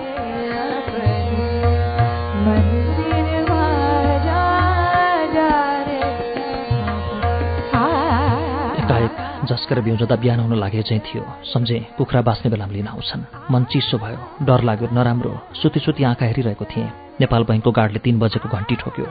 [9.56, 13.96] झस्केर बिउजदा बिहान हुन लागे चाहिँ थियो। सम्झे कुखुरा बाँच्ने बेलामा लिन आउँछन्। मन चिसो
[13.98, 16.88] भयो। डर लाग्यो। नराम्रो। सुती सुती आँखा हेरिरहेको थिएँ।
[17.20, 19.06] नेपाल बैङ्कको गार्डले तीन बजेको घन्टी ठोक्यो।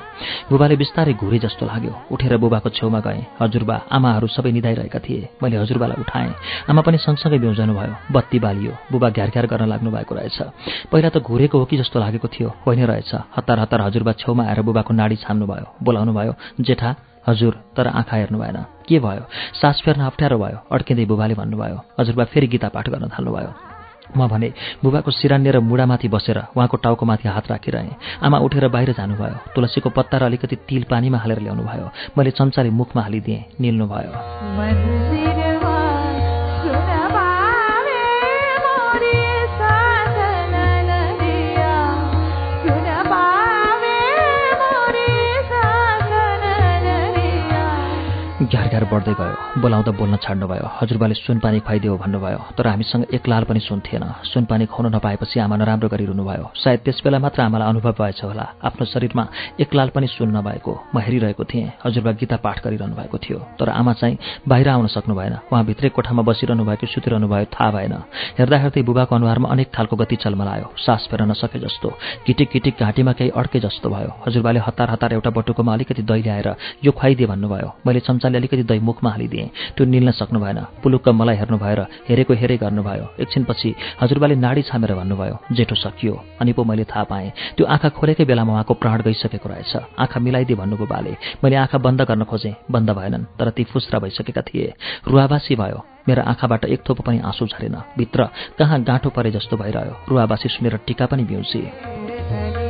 [0.50, 5.58] बुबाले बिस्तारै घुरे जस्तो लाग्यो। उठेर बुबाको छेउमा गएँ। हजुरबा आमाहरू सबै निधाइरहेका थिए। मैले
[5.58, 6.34] हजुरबालाई उठाएँ।
[6.70, 10.38] आमा पनि सँगसँगै बिउजनु भयो। बत्ती बालियो। बुबा घ्यार गर्न लाग्नु भएको रहेछ।
[10.94, 14.62] पहिला त घुरेको हो कि जस्तो लागेको थियो। होइन रहेछ। हतार हतार हजुरबा छेउमा आएर
[14.62, 16.96] बुबाको नाडी छाम्नु भयो। बोलाउनु भयो जेठा
[17.28, 18.58] हजुर तर आँखा हेर्नु भएन।
[18.88, 19.24] के भयो?
[19.62, 23.52] सास फेर्न अप्ठ्यारो भयो अड्किँदै बुबाले भन्नुभयो। हजुरबा फेरि गीता पाठ गर्न थाल्नुभयो।
[24.18, 29.38] म भने बुबाको सिरान्ने र मुढामाथि बसेर उहाँको टाउकोमाथि हात राखिरहेँ। आमा उठेर बाहिर जानुभयो।
[29.56, 35.45] तुलसीको पत्ता र अलिकति तिल पानीमा हालेर ल्याउनु भयो मैले चम्चाले मुखमा हालिदिएँ निल्नुभयो।
[48.52, 53.44] घ्यार घ्यार बढ्दै गयो। बोलाउँदा बोल्न छाड्नुभयो। हजुरबाले सुनपानी खुवाइदियो भन्नुभयो तर हामीसँग एक लाल
[53.48, 54.04] पनि सुन थिएन
[54.36, 58.46] सुनपानी खुवाउन नपाएपछि आमा नराम्रो गरिरहनु भयो। सायद त्यस बेला मात्र आमालाई अनुभव भएछ होला।
[58.68, 59.24] आफ्नो शरीरमा
[59.64, 63.70] एक लाल पनि सुन नभएको म हेरिरहेको थिएँ। हजुरबा गीता पाठ गरिरहनु भएको थियो। तर
[63.72, 67.94] आमा चाहिँ बाहिर आउन सक्नु भएन। उहाँ भित्रै कोठामा बसिरहनु भएको सुतिरहनु भयो थाहा भएन।
[68.36, 71.88] हेर्दा हेर्दै बुबाको अनुहारमा अनेक खालको गति चलमलायो। सास फेर नसके जस्तो
[72.28, 76.48] किटिक किटिक घाँटीमा केही अड्के जस्तो भयो। हजुरबाले हतार हतार एउटा बटुकोमा अलिकति दही ल्याएर
[76.84, 81.36] यो खुवाइदिए भन्नुभयो। मैले चम्चाले अलिकति दही मुखमा हालिदिएँ त्यो निल्न सक्नु भएन। पुलुक्क मलाई
[81.36, 83.70] हेर्नु भएर हेरेको हेरे गर्नुभयो। एकछिनपछि
[84.02, 88.54] हजुरबाले नाडी छामेर भन्नुभयो जेठो सकियो। अनि पो मैले थाहा पाएँ त्यो आँखा खोलेकै बेलामा
[88.54, 93.26] उहाँको प्राण गइसकेको रहेछ। आँखा मिलाइदिए भन्नुभयो बाले। मैले आँखा बन्द गर्न खोजेँ। बन्द भएनन्
[93.40, 94.74] तर ती फुस्रा भइसकेका थिए।
[95.08, 99.96] रुवाबासी भयो। मेरो आँखाबाट एक थोपो पनि आँसु झरेन। भित्र कहाँ गाँठो परे जस्तो भइरह्यो।
[100.10, 102.65] रुवाबासी सुनेर टिका पनि बिउसी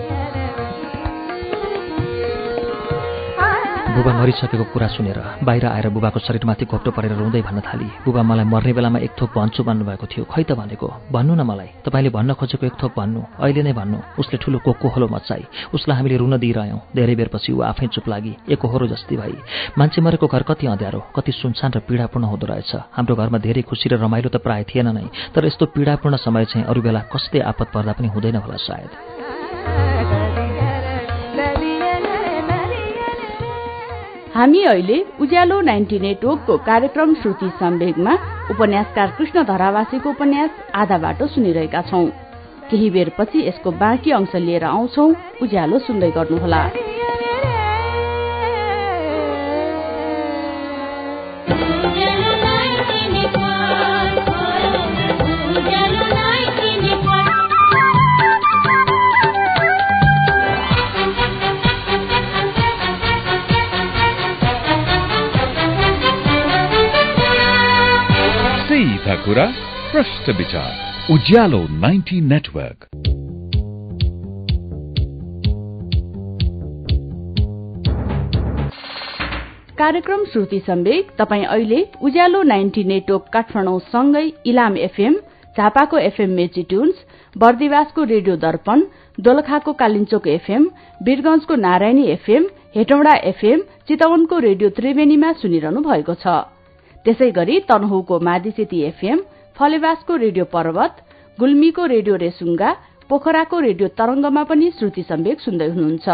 [3.95, 8.43] बुबा मरिसकेको कुरा सुनेर बाहिर आएर बुबाको शरीरमाथि घोप्टो परेर रुँदै भन्न थाली। बुबा मलाई
[8.43, 10.87] मर्ने बेलामा एक थोक भन्छु भन्नुभएको थियो। खै त भनेको?
[11.15, 15.07] भन्नु न मलाई। तपाईँले भन्न खोजेको एक थोक भन्नु। अहिले नै भन्नु। उसले ठुलो कोकोहोलो
[15.07, 19.35] मचाई उसलाई हामीले रुन दिइरह्यौँ। धेरै बेरपछि ऊ आफै चुप लागि। एकोहोरो जस्तै भई।
[19.79, 23.87] मान्छे मरेको घर कति अँध्यारो कति सुनसान र पीडापूर्ण हुँदो रहेछ। हाम्रो घरमा धेरै खुसी
[23.87, 27.71] र रमाइलो त प्राय थिएन नै। तर यस्तो पीडापूर्ण समय चाहिँ अरू बेला कस्तै आपत
[27.71, 28.91] पर्दा पनि हुँदैन होला सायद।
[34.35, 38.13] हामी अहिले उज्यालो नाइन्टी नेटवर्कको कार्यक्रम श्रुति सम्वेगमा
[38.51, 42.05] उपन्यासकार कृष्ण धरावासीको उपन्यास आधा बाटो सुनिरहेका छौं।
[42.69, 45.07] केही बेरपछि यसको बाँकी अंश लिएर आउँछौ।
[45.41, 46.61] उज्यालो सुन्दै गर्नुहोला।
[69.25, 69.45] कुरा
[69.91, 72.83] प्रष्ट विचार उज्यालो नाइन्टी नेटवर्क
[79.79, 85.15] कार्यक्रम श्रुति सम्वेक तपाई अहिले उज्यालो नाइन्टी नेटवर्क काठमाडौँ सँगै इलाम एफएम
[85.57, 87.03] झापाको एफएम मेची ट्युन्स
[87.35, 88.83] बर्दिवासको रेडियो दर्पण
[89.27, 90.69] दोलखाको कालिन्चोक एफएम
[91.07, 96.41] वीरगंजको नारायणी एफएम हेटौँडा एफएम चितवनको रेडियो त्रिवेणीमा सुनिरहनु भएको छ।
[97.05, 99.19] त्यसै गरी तनहुको मादिसेती एफएम
[99.57, 100.93] फलेवासको रेडियो पर्वत
[101.37, 102.69] गुल्मीको रेडियो रेसुङ्गा
[103.09, 106.07] पोखराको रेडियो तरंगमा पनि श्रुति सम्वेक सुन्दै हुनुहुन्छ।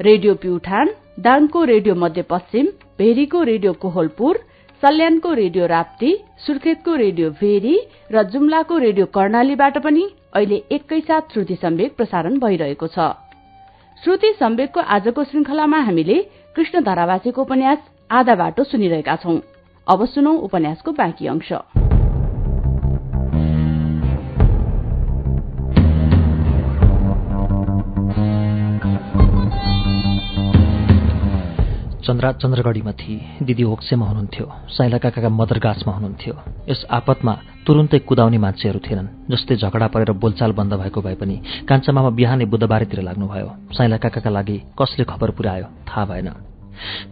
[0.00, 2.66] रेडियो प्युठान दाङको रेडियो मध्यपश्चिम
[2.98, 4.38] भेरीको रेडियो कोहलपुर
[4.82, 6.10] सल्यानको रेडियो राप्ती
[6.46, 7.74] सुर्खेतको रेडियो भेरी
[8.12, 13.08] र जुम्लाको रेडियो कर्णालीबाट पनि अहिले एकैसाथ श्रुति सम्वेक प्रसारण भइरहेको छ।
[14.02, 16.16] श्रुति सम्वेकको आजको श्रृंखलामा हामीले
[16.56, 17.78] कृष्ण धरावासीको उपन्यास
[18.12, 19.38] आधा बाटो सुनिरहेका छौं।
[19.84, 21.48] अब सुनौ उपन्यासको बाँकी अंश।
[32.00, 36.34] चन्द्रा चन्द्रगढीमा थिए। दिदी होक्सेमा हुनुहुन्थ्यो। साइला काकाका मदरगाछमा हुनुहुन्थ्यो।
[36.68, 37.34] यस आपतमा
[37.66, 41.36] तुरुन्तै कुदाउने मान्छेहरू थिएनन् जस्तै झगडा परेर बोलचाल बन्द भएको भए पनि
[41.68, 46.53] कान्छामामा बिहानै बुधबारतिर लाग्नुभयो। साइला काकाका लागि कसले खबर पुर्यायो थाहा भएन।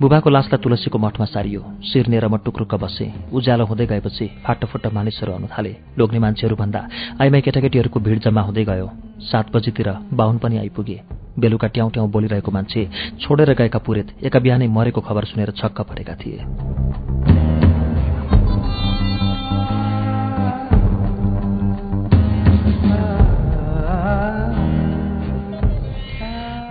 [0.01, 5.47] बुबाको लासलाई तुलसीको मठमा सारियो सिर्नेर म टुक्रुक्क बसे। उज्यालो हुँदै गएपछि फाटोफुट्ट मानिसहरू आउन
[5.49, 6.81] थाले। लोग्ने मान्छेहरू भन्दा
[7.21, 8.89] आइमाई केटाकेटीहरूको भिड जम्मा हुँदै गयो।
[9.23, 10.99] सात बजीतिर बाहुन पनि आइपुगे।
[11.39, 12.89] बेलुका ट्याउ ट्याउ बोलिरहेको मान्छे
[13.21, 17.52] छोडेर गएका पुरेत एका बिहानै मरेको खबर सुनेर छक्क परेका थिए।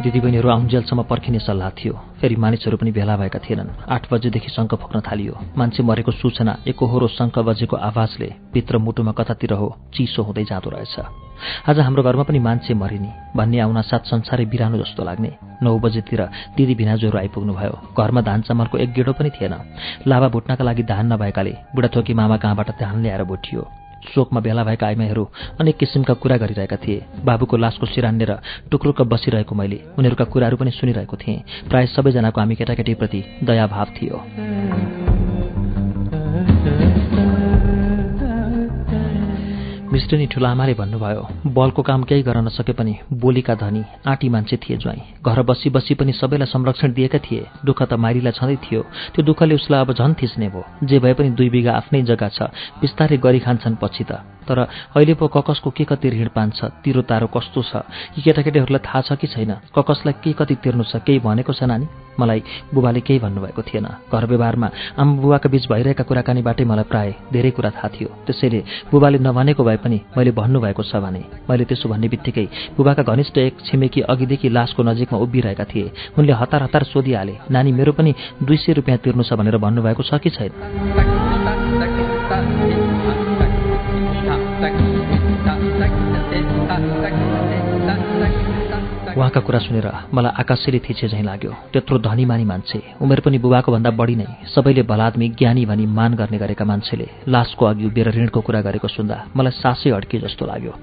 [0.02, 5.00] दिदीबहिनीहरू आउन्जेलसम्म पर्खिने सल्लाह थियो। फेरि मानिसहरू पनि भेला भएका थिएनन्। आठ बजेदेखि शङ्ख फुक्न
[5.02, 10.70] थालियो। मान्छे मरेको सूचना एकहोरो शङ्ख बजेको आवाजले भित्र मुटुमा कतातिर हो चिसो हुँदै जाँदो
[10.70, 10.96] रहेछ।
[11.70, 15.32] आज हाम्रो घरमा पनि मान्छे मरिने। भन्ने आउन साथ संसारै बिरानो जस्तो लाग्ने।
[15.64, 16.22] नौ बजेतिर
[16.58, 19.54] दिदी भिनाजुहरू आइपुग्नुभयो। घरमा धान चामलको एक गेडो पनि थिएन।
[20.08, 23.62] लाभा भुट्नका लागि धान नभएकाले बुढाथोकी मामा कहाँबाट धान ल्याएर भुटियो।
[24.10, 25.24] शोकमा भेला भएका आइमाईहरू
[25.60, 28.32] अनेक किसिमका कुरा गरिरहेका थिए। बाबुको लासको सिरान्नेर
[28.72, 34.18] टुक्रुक्क बसिरहेको मैले उनीहरूका कुराहरू पनि सुनिरहेको थिएँ। प्राय सबैजनाको हामी केटाकेटीप्रति दयाभाव थियो।
[39.92, 45.20] मिस्टनी ठुलामाले भन्नुभयो बलको काम केही गर्न नसके पनि बोलीका धनी आँटी मान्छे थिए ज्वाइँ।
[45.20, 49.56] घर बसी बसी पनि सबैलाई संरक्षण दिएका थिए। दुःख त मारिला छँदै थियो। त्यो दुःखले
[49.56, 52.40] उसलाई अब झन् थिच्ने भयो। जे भए पनि दुई बिघा आफ्नै जग्गा छ।
[52.80, 54.60] बिस्तारै गरी खान्छन् पछि त। तर
[54.96, 57.84] अहिले पो ककसको के कति ऋण पान्छ तिरो तारो कस्तो छ?
[58.16, 59.52] यी केटाकेटीहरूलाई थाहा छ कि छैन?
[59.76, 61.88] ककसलाई के कति तिर्नु छ केही भनेको छ नानी?
[62.20, 62.42] मलाई
[62.74, 67.70] बुबाले केही भन्नुभएको थिएन। घर व्यवहारमा आमा बुबाका बीच भइरहेका कुराकानीबाटै मलाई प्राय धेरै कुरा
[67.70, 68.60] थाहा थियो। त्यसैले
[68.92, 72.46] बुबाले नभनेको भए पनि मैले भन्नुभएको छ भने मैले त्यसो भन्ने बित्तिकै
[72.78, 77.92] बुबाका घनिष्ठ एक छिमेकी अघिदेखि लासको नजिकमा उभिरहेका थिए। उनले हतार हतार सोधिहाले नानी मेरो
[77.92, 78.12] पनि
[78.44, 81.91] दुई सय रुपियाँ तिर्नु छ भनेर भन्नुभएको छ कि छैन?
[89.22, 93.90] उहाँका कुरा सुनेर मलाई आकाशले थिचे झैँ लाग्यो। त्यत्रो धनीमानी मान्छे उमेर पनि बुबाको भन्दा
[93.94, 98.62] बढी नै सबैले भलादमी ज्ञानी भनी मान गर्ने गरेका मान्छेले लासको अघि उभिएर ऋणको कुरा
[98.66, 100.74] गरेको सुन्दा मलाई सासै अड्के जस्तो लाग्यो।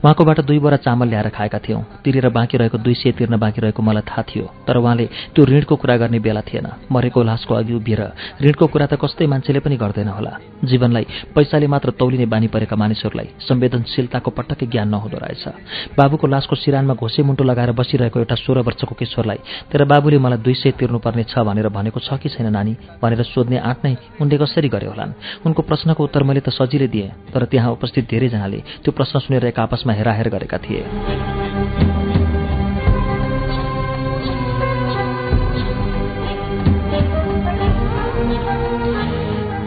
[0.00, 3.82] उहाँकोबाट दुई बोरा चामल ल्याएर खाएका थियौँ। तिरेर बाँकी रहेको दुई सय तिर्न बाँकी रहेको
[3.84, 8.00] मलाई थाहा थियो तर उहाँले त्यो ऋणको कुरा गर्ने बेला थिएन। मरेको लासको अघि उभिएर
[8.40, 10.32] ऋणको कुरा त कस्तै मान्छेले पनि गर्दैन होला।
[10.64, 15.44] जीवनलाई पैसाले मात्र तौलिने बानी परेका मानिसहरूलाई संवेदनशीलताको पटक्कै ज्ञान नहुँदो रहेछ।
[15.92, 19.38] बाबुको लासको सिरानमा घोसे मुन्टो लगाएर बसिरहेको एउटा सोह्र वर्षको किशोरलाई
[19.70, 23.58] तेरो बाबुले मलाई दुई सय तिर्नुपर्ने छ भनेर भनेको छ कि छैन नानी भनेर सोध्ने
[23.58, 23.92] आँट नै
[24.22, 25.12] उनले कसरी गरे होलान्।
[25.46, 29.58] उनको प्रश्नको उत्तर मैले त सजिलै दिएँ तर त्यहाँ उपस्थित धेरैजनाले त्यो प्रश्न सुनेर एक
[29.58, 30.82] आपसमा हेराहेर गरेका थिए।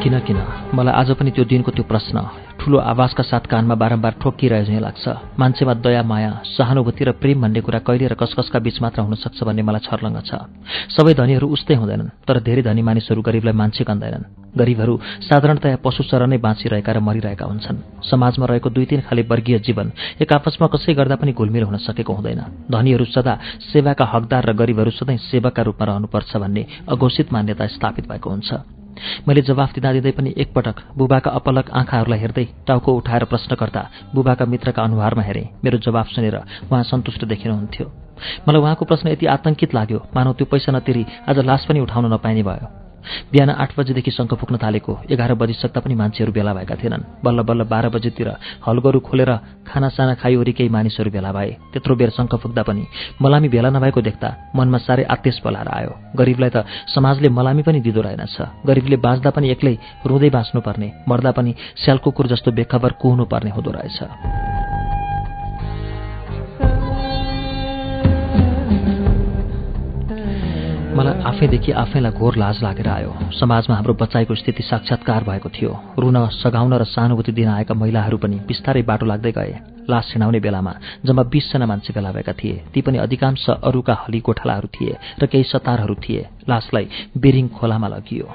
[0.04, 0.38] किन किन?
[0.74, 2.18] मलाई आज पनि त्यो दिनको त्यो प्रश्न
[2.66, 7.62] ठुलो आवाजका साथ कानमा बारम्बार ठोकिरहे झैँ लाग्छ। मान्छेमा दया माया सहानुभूति र प्रेम भन्ने
[7.62, 10.50] कुरा कहिले र कसकसका बीच मात्र हुन सक्छ भन्ने मलाई छर्लङ्ग छ।
[10.90, 14.94] सबै धनीहरू उस्तै हुँदैनन् तर धेरै धनी मानिसहरू गरिबलाई मान्छे गन्दैनन् गरिबहरू
[15.30, 19.92] साधारणतया पशुचर नै बाँचिरहेका र मरिरहेका हुन्छन्। समाजमा रहेको दुई तिन खाले वर्गीय जीवन
[20.26, 23.34] एक आपसमा कसै गर्दा पनि घुलमिल हुन सकेको हुँदैन। धनीहरू सदा
[23.70, 28.50] सेवाका हकदार र गरिबहरू सधैँ सेवकका रूपमा रहनुपर्छ भन्ने अघोषित मान्यता स्थापित भएको हुन्छ।
[29.28, 34.46] मैले जवाफ दिँदा दिँदै पनि एकपटक बुबाका अपलक आँखाहरूलाई हेर्दै टाउको उठाएर प्रश्न गर्दा बुबाका
[34.46, 36.36] मित्रका अनुहारमा हेरेँ। मेरो जवाफ सुनेर
[36.72, 37.92] उहाँ सन्तुष्ट देखिनुहुन्थ्यो।
[38.48, 42.44] मलाई उहाँको प्रश्न यति आतंकित लाग्यो। मानव त्यो पैसा नतिरी आज लास पनि उठाउन नपाइने
[42.44, 42.85] भयो।
[43.32, 47.62] बिहान आठ बजेदेखि शङ्ख फुक्न थालेको एघार बजिसक्दा पनि मान्छेहरू भेला भएका थिएनन्। बल्ल बल्ल
[47.72, 48.28] बाह्र बजेतिर
[48.68, 49.32] हलगोरु खोलेर
[49.68, 52.84] खानासाना खाइवरी केही मानिसहरू भेला भए। त्यत्रो बेर शङ्ख फुक्दा पनि
[53.22, 56.66] मलामी भेला नभएको देख्दा मनमा साह्रै आतेश पलाएर आयो। गरिबलाई त
[56.96, 58.36] समाजले मलामी पनि दिँदो रहेनछ।
[58.68, 61.52] गरिबले बाँच्दा पनि एक्लै रुँदै बाँच्नुपर्ने मर्दा पनि
[61.84, 64.75] स्याल कुकुर जस्तो बेखबर कुहुनुपर्ने हुँदो रहेछ।
[70.96, 76.28] मलाई आफैदेखि आफैलाई घोर लाज लागेर आयो। समाजमा हाम्रो बच्चाइको स्थिति साक्षात्कार भएको थियो। रुन
[76.28, 80.74] सघाउन र सहानुभूति दिन आएका महिलाहरू पनि बिस्तारै बाटो लाग्दै गए। लास छिनाउने बेलामा
[81.06, 85.44] जम्मा बिसजना मान्छे भेला भएका थिए। ती पनि अधिकांश अरूका हली गोठालाहरू थिए र केही
[85.44, 88.26] सतारहरू थिए। लासलाई बेरिङ खोलामा लगियो।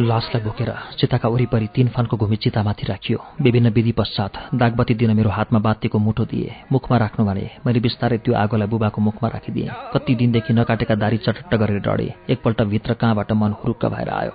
[0.00, 5.30] लासलाई बोकेर चिताका वरिपरि तीन फनको घुमी चितामाथि राखियो। विभिन्न विधि पश्चात दागबत्ती दिन मेरो
[5.30, 10.14] हातमा बातीको मुठो दिए। मुखमा राख्नु भने मैले बिस्तारै त्यो आगोलाई बुबाको मुखमा राखिदिएँ। कति
[10.14, 14.32] दिनदेखि नकाटेका दारी चटट्ट गरेर डढे। एकपल्ट भित्र कहाँबाट मन हुरुक्क भएर आयो।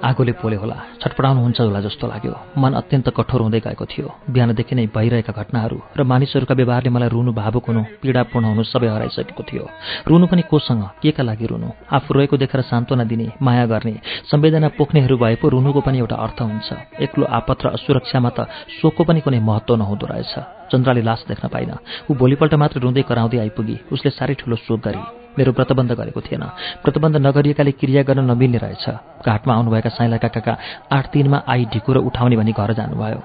[0.00, 4.86] आगोले पोले होला छटपटाउनुहुन्छ होला जस्तो लाग्यो। मन अत्यन्त कठोर हुँदै गएको थियो। बिहानदेखि नै
[4.96, 9.64] भइरहेका घटनाहरू र मानिसहरूका व्यवहारले मलाई रुनु भावुक हुनु पीडापूर्ण हुनु सबै हराइसकेको थियो।
[10.08, 10.82] रुनु पनि कोसँग?
[11.02, 11.68] के का लागि रुनु?
[11.92, 13.94] आफू रहेको देखेर सान्त्वना दिने माया गर्ने
[14.30, 16.68] संवेदना पोख्नेहरू भए पो रुनुको पनि एउटा अर्थ हुन्छ।
[17.04, 18.48] एक्लो आपत र असुरक्षामा त
[18.80, 20.34] शोकको पनि कुनै महत्त्व नहुँदो रहेछ।
[20.72, 21.70] चन्द्राले लास देख्न पाइन।
[22.08, 26.42] ऊ भोलिपल्ट मात्र रुँदै कराउँदै आइपुगी। उसले साह्रै ठुलो शोक गरी। मेरो व्रतबन्ध गरेको थिएन।
[26.82, 28.84] व्रतबन्ध नगरिएकाले क्रिया गर्न नमिल्ने रहेछ।
[29.26, 30.54] घाटमा आउनुभएका साइला काकाका
[30.92, 33.20] आठ दिनमा आई ढिकुर उठाउने भनी घर जानुभयो।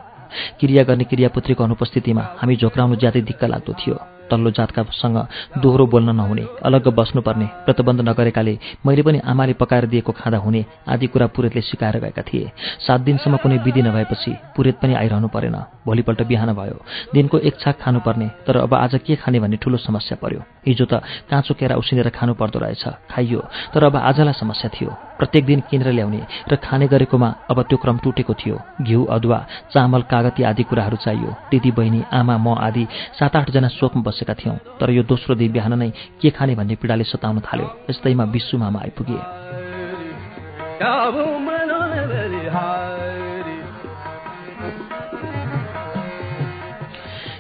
[0.60, 5.18] क्रिया गर्ने क्रियापुत्रीको अनुपस्थितिमा हामी झोक्राउनु ज्यादै दिक्क लाग्दो थियो। तल्लो जातकासँग
[5.62, 11.08] दोहोरो बोल्न नहुने अलग्ग बस्नुपर्ने व्रतबन्ध नगरेकाले मैले पनि आमाले पकाएर दिएको खाँदा हुने आदि
[11.08, 12.52] कुरा पुरेतले सिकाएर गएका थिए।
[12.86, 16.78] सात दिनसम्म कुनै विधि नभएपछि पुरेत पनि आइरहनु परेन। भोलिपल्ट बिहान भयो।
[17.14, 21.02] दिनको एक छाक खानुपर्ने तर अब आज के खाने भन्ने ठुलो समस्या पर्यो। हिजो त
[21.30, 23.42] काँचो केरा उसिनेर खानु पर्दो रहेछ खाइयो।
[23.74, 27.98] तर अब आजलाई समस्या थियो। प्रत्येक दिन किनेर ल्याउने र खाने गरेकोमा अब त्यो क्रम
[28.04, 29.40] टुटेको थियो। घिउ अदुवा
[29.74, 32.88] चामल कागती आदि कुराहरू चाहियो। दिदी बहिनी आमा म आदि
[33.20, 37.04] सात आठजना शोकमा बसेका थियौँ। तर यो दोस्रो दिन बिहान नै के खाने भन्ने पीडाले
[37.04, 39.20] सताउन थाल्यो। यस्तैमा विश्वमामा आइपुगे।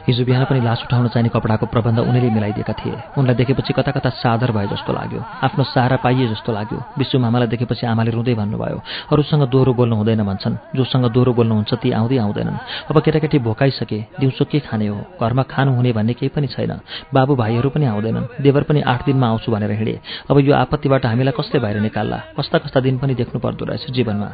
[0.08, 4.10] हिजो बिहान पनि लास उठाउन चाहिने कपडाको प्रबन्ध उनीले मिलाइदिएका थिए। उनलाई देखेपछि कता कता
[4.22, 8.80] सादर भए जस्तो लाग्यो। आफ्नो सहारा पाइए जस्तो लाग्यो। विश्व मामालाई देखेपछि आमाले रुँदै भन्नुभयो
[9.12, 12.58] अरूसँग दोहोरो बोल्नु हुँदैन भन्छन्। जोसँग दोहोरो बोल्नुहुन्छ ती आउँदै आउँदैनन्।
[12.90, 14.98] अब केटाकेटी भोकाइसके दिउँसो के खाने हो?
[15.18, 16.72] घरमा खानु हुने भन्ने केही पनि छैन।
[17.10, 21.34] बाबु भाइहरू पनि आउँदैनन्। देवर पनि आठ दिनमा आउँछु भनेर हिँडे। अब यो आपत्तिबाट हामीलाई
[21.34, 22.18] कसले बाहिर निकाल्ला?
[22.38, 24.30] कस्ता कस्ता दिन पनि देख्नु पर्दो रहेछ जीवनमा।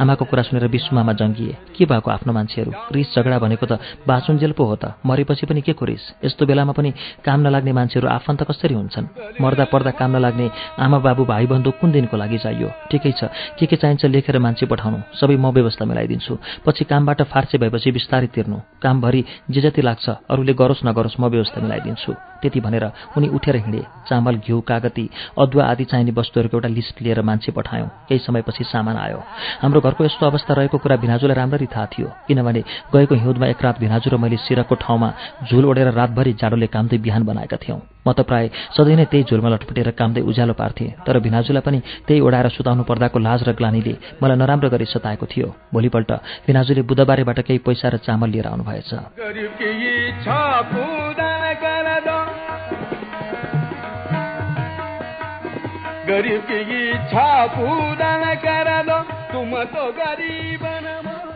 [0.00, 2.72] आमाको कुरा सुनेर विश्वमामा जङ्गिए के भएको आफ्नो मान्छेहरू?
[2.94, 6.02] रिस झगडा भनेको त बाँचुन्जेल पो हो त। मरेपछि पनि के कोरिस?
[6.24, 6.90] यस्तो बेलामा पनि
[7.24, 9.06] काम नलाग्ने मान्छेहरू आफन्त कसरी हुन्छन्?
[9.40, 10.46] मर्दा पर्दा काम नलाग्ने
[10.78, 12.68] आमा बाबु भाइ बन्धु कुन दिनको लागि चाहियो?
[12.90, 16.32] ठिकै छ। के के चाहिन्छ लेखेर मान्छे पठाउनु। सबै म व्यवस्था मिलाइदिन्छु।
[16.66, 21.58] पछि कामबाट फार्से भएपछि बिस्तारै तिर्नु। कामभरि जे जति लाग्छ अरूले गरोस् नगरोस् म व्यवस्था
[21.60, 22.10] मिलाइदिन्छु।
[22.42, 22.84] त्यति भनेर
[23.16, 27.88] उनी उठेर हिँडे। चामल घिउ कागती अदुवा आदि चाहिने वस्तुहरूको एउटा लिस्ट लिएर मान्छे पठायौँ।
[28.08, 29.20] केही समयपछि सामान आयो।
[29.62, 32.62] हाम्रो घरको यस्तो अवस्था रहेको कुरा भिनाजुलाई राम्ररी थाहा थियो किनभने
[32.94, 35.08] गएको हिउँदमा एक रात भिनाजु र मैले सिरकको ठाउँमा
[35.50, 39.48] झुल ओढेर रातभरि जाडोले कामदै बिहान बनाएका थियौँ। म त प्राय सधैँ नै त्यही झुलमा
[39.48, 44.36] लटपटेर कामदै उज्यालो पार्थेँ तर भिनाजुलाई पनि त्यही ओढाएर सुताउनु पर्दाको लाज र ग्लानीले मलाई
[44.38, 46.10] नराम्रो गरी सताएको थियो। भोलिपल्ट
[46.46, 48.90] भिनाजुले बुधबारेबाट केही पैसा र चामल लिएर आउनुभएछ।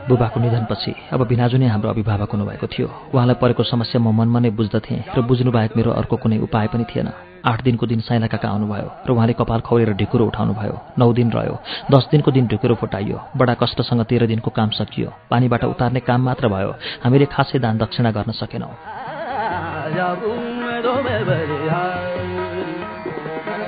[0.04, 4.50] बुबाको निधनपछि अब भिनाजु नै हाम्रो अभिभावक हुनुभएको थियो उहाँलाई परेको समस्या म मनमा नै
[4.52, 7.08] बुझ्दथेँ र बुझ्नु बाहेक मेरो अर्को कुनै उपाय पनि थिएन
[7.44, 11.30] आठ दिनको दिन साइला काका आउनुभयो र उहाँले कपाल खौरेर ढिकुरो उठाउनु भयो नौ दिन
[11.32, 11.54] रह्यो
[11.88, 16.48] दस दिनको दिन ढिकुरो फुटाइयो बडा कष्टसँग तेह्र दिनको काम सकियो पानीबाट उतार्ने काम मात्र
[16.48, 16.70] भयो
[17.02, 18.74] हामीले खासै दान दक्षिणा गर्न सकेनौँ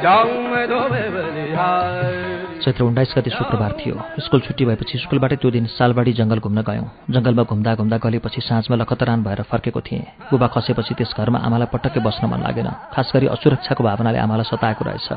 [0.04, 2.33] 想买朵玫瑰的爱
[2.64, 6.88] चैत्र उन्नाइस गति शुक्रबार थियो। स्कुल छुट्टी भएपछि स्कुलबाटै त्यो दिन सालबाडी जङ्गल घुम्न गयौँ।
[7.12, 12.00] जङ्गलमा घुम्दा घुम्दा गलेपछि साँझमा लखतरान भएर फर्केको थिएँ। बुबा खसेपछि त्यस घरमा आमालाई पटक्कै
[12.00, 15.08] बस्न मन लागेन। खास गरी असुरक्षाको भावनाले आमालाई सताएको रहेछ।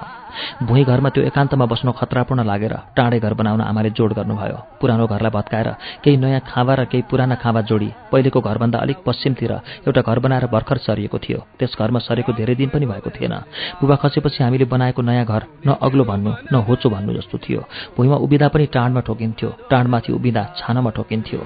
[0.68, 5.32] भुइँ घरमा त्यो एकान्तमा बस्नु खतरापूर्ण लागेर टाढे घर बनाउन आमाले जोड गर्नुभयो। पुरानो घरलाई
[5.32, 5.68] भत्काएर
[6.04, 9.52] केही नयाँ खाँबा र केही पुराना खाँबा जोडी पहिलेको घरभन्दा अलिक पश्चिमतिर
[9.88, 13.34] एउटा घर बनाएर भर्खर सरिएको थियो। त्यस घरमा सरेको धेरै दिन पनि भएको थिएन।
[13.80, 17.64] बुबा खसेपछि हामीले बनाएको नयाँ घर न अग्लो भन्नु न होचो भन्नु जस्तो थियो।
[17.98, 21.42] भुइँमा उभिँदा पनि टाँडमा ठोकिन्थ्यो। टाँडमाथि उभिँदा छानामा ठोकिन्थ्यो।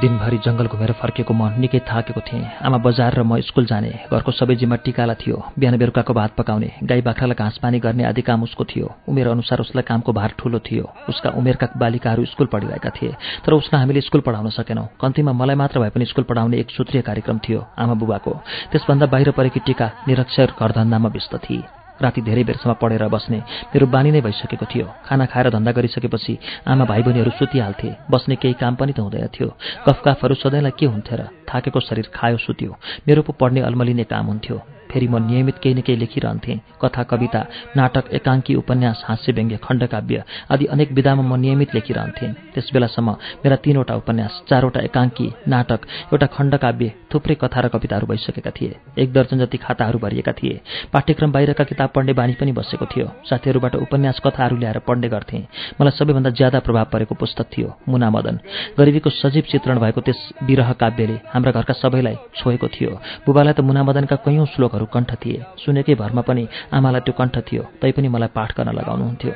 [0.00, 4.30] दिनभरि जङ्गल घुमेर फर्केको म निकै थाकेको थिएँ। आमा बजार र म स्कुल जाने घरको
[4.30, 8.42] सबै जिम्मा टिकाला थियो। बिहान बेलुकाको भात पकाउने गाई बाख्रालाई घाँस पानी गर्ने आदि काम
[8.44, 13.12] उसको थियो। उमेर अनुसार उसलाई कामको भार ठुलो थियो। उसका उमेरका बालिकाहरू स्कुल पढिरहेका थिए
[13.44, 17.02] तर उसलाई हामीले स्कुल पढाउन सकेनौँ। कम्तीमा मलाई मात्र भए पनि स्कुल पढाउने एक सूत्रीय
[17.02, 18.32] कार्यक्रम थियो आमा बुबाको।
[18.72, 23.38] त्यसभन्दा बाहिर परेकी टिका निरक्षर घरधन्दामा व्यस्त थिए। राति धेरै बेरसम्म पढेर बस्ने।
[23.72, 28.54] मेरो बानी नै भइसकेको थियो। खाना खाएर धन्दा गरिसकेपछि आमा भाइ बहिनीहरू सुतिहाल्थे। बस्ने केही
[28.54, 29.48] काम पनि त हुँदैन थियो।
[29.88, 32.76] गफकाफहरू सधैँलाई के हुन्थ्यो र थाकेको शरीर खायो सुत्यो।
[33.08, 37.40] मेरो पो पढ्ने अल्मलिने काम हुन्थ्यो। फेरि म नियमित केही न केही लेखिरहन्थेँ। कथा कविता
[37.76, 43.10] नाटक एकाङ्की उपन्यास हास्य व्यङ्ग्य खण्डकाव्य आदि अनेक विधामा म नियमित लेखिरहन्थेँ। त्यस बेलासम्म
[43.44, 45.80] मेरा तीनवटा उपन्यास चारवटा एकाङ्की नाटक
[46.12, 50.60] एउटा खण्डकाव्य थुप्रै कथा र कविताहरू भइसकेका थिए। एक दर्जन जति खाताहरू भरिएका थिए।
[50.92, 55.42] पाठ्यक्रम बाहिरका किताब पढ्ने बानी पनि बसेको थियो। साथीहरूबाट उपन्यास कथाहरू ल्याएर पढ्ने गर्थेँ।
[55.80, 58.38] मलाई सबैभन्दा ज्यादा प्रभाव परेको पुस्तक थियो मुना मदन
[58.78, 62.90] गरिबीको सजीव चित्रण भएको त्यस विरह काव्यले हाम्रा घरका सबैलाई छोएको थियो।
[63.26, 67.62] बुबालाई त मुना मदनका कैयौँ श्लोकहरू कण्ठ थिए। सुनेकै भरमा पनि आमालाई त्यो कण्ठ थियो।
[67.82, 69.32] तैपनि मलाई पाठ गर्न लगाउनुहुन्थ्यो।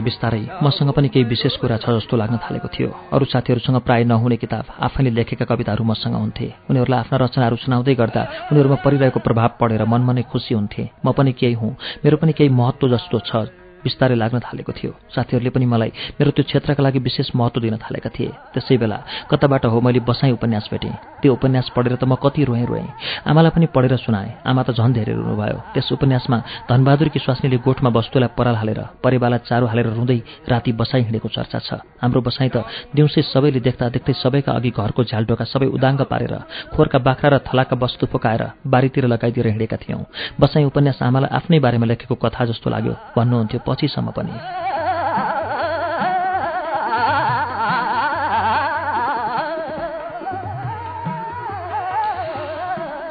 [0.00, 4.04] मलाई बिस्तारै मसँग पनि केही विशेष कुरा छ जस्तो लाग्न थालेको थियो। अरू साथीहरूसँग प्राय
[4.04, 9.50] नहुने किताब आफैले लेखेका कविताहरू मसँग हुन्थे। उनीहरूलाई आफ्ना रचनाहरू सुनाउँदै गर्दा उनीहरूमा परिरहेको प्रभाव
[9.60, 13.59] पढेर मनमा नै खुसी हुन्थे। म पनि केही हुँ। मेरो पनि केही महत्त्व जस्तो छ।
[13.84, 15.90] बिस्तारै लाग्न थालेको थियो। साथीहरूले पनि मलाई
[16.20, 18.98] मेरो त्यो क्षेत्रका लागि विशेष महत्त्व दिन थालेका थिए। त्यसै बेला
[19.30, 22.88] कताबाट हो मैले बसाएँ उपन्यास भेटेँ। त्यो उपन्यास पढेर त म कति रोएँ रोएँ।
[23.26, 26.38] आमालाई पनि पढेर सुनाएँ। आमा त झन् धेरै रुनुभयो। त्यस उपन्यासमा
[26.68, 31.70] धनबहादुरकी स्वास्नीले गोठमा वस्तुलाई पराल हालेर परिवारलाई चारो हालेर रुँदै राति बसाइ हिँडेको चर्चा छ।
[32.02, 32.64] हाम्रो बसाइ त
[32.94, 36.34] दिउँसै सबैले देख्दा देख्दै सबैका अघि घरको झ्यालडोका सबै उदाङ्ग पारेर
[36.74, 40.04] खोरका बाख्रा र थलाका वस्तु फुकाएर बारीतिर लगाइदिएर हिँडेका थियौँ।
[40.40, 44.34] बसाइ उपन्यास आमालाई आफ्नै बारेमा लेखेको कथा जस्तो लाग्यो। भन्नुहुन्थ्यो पछिसम्म पनि।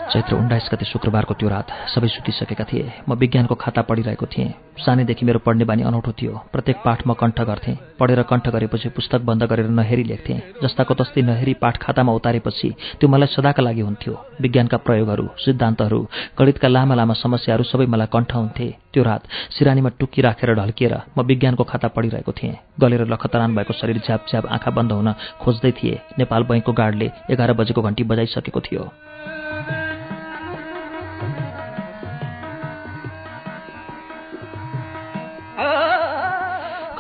[0.09, 5.25] चैत्र उन्नाइस गते शुक्रबारको त्यो रात सबै सुतिसकेका थिए। म विज्ञानको खाता पढिरहेको थिएँ। सानैदेखि
[5.25, 9.43] मेरो पढ्ने बानी अनौठो थियो। प्रत्येक पाठ म कण्ठ गर्थेँ। पढेर कण्ठ गरेपछि पुस्तक बन्द
[9.45, 12.69] गरेर नहेरी लेख्थेँ। जस्ताको तस्तै नहेरी पाठ खातामा उतारेपछि
[12.99, 15.99] त्यो मलाई सदाका लागि हुन्थ्यो। विज्ञानका प्रयोगहरू सिद्धान्तहरू
[16.39, 19.21] गणितका लामा लामा समस्याहरू सबै मलाई कण्ठ हुन्थे। त्यो रात
[19.53, 24.45] सिरानीमा टुक्की राखेर ढल्किएर म विज्ञानको खाता पढिरहेको थिएँ। गलेर लखतरान भएको शरीर झ्याप झ्याप
[24.47, 28.89] आँखा बन्द हुन खोज्दै थिए। नेपाल बैङ्कको गार्डले एघार बजेको घन्टी बजाइसकेको थियो।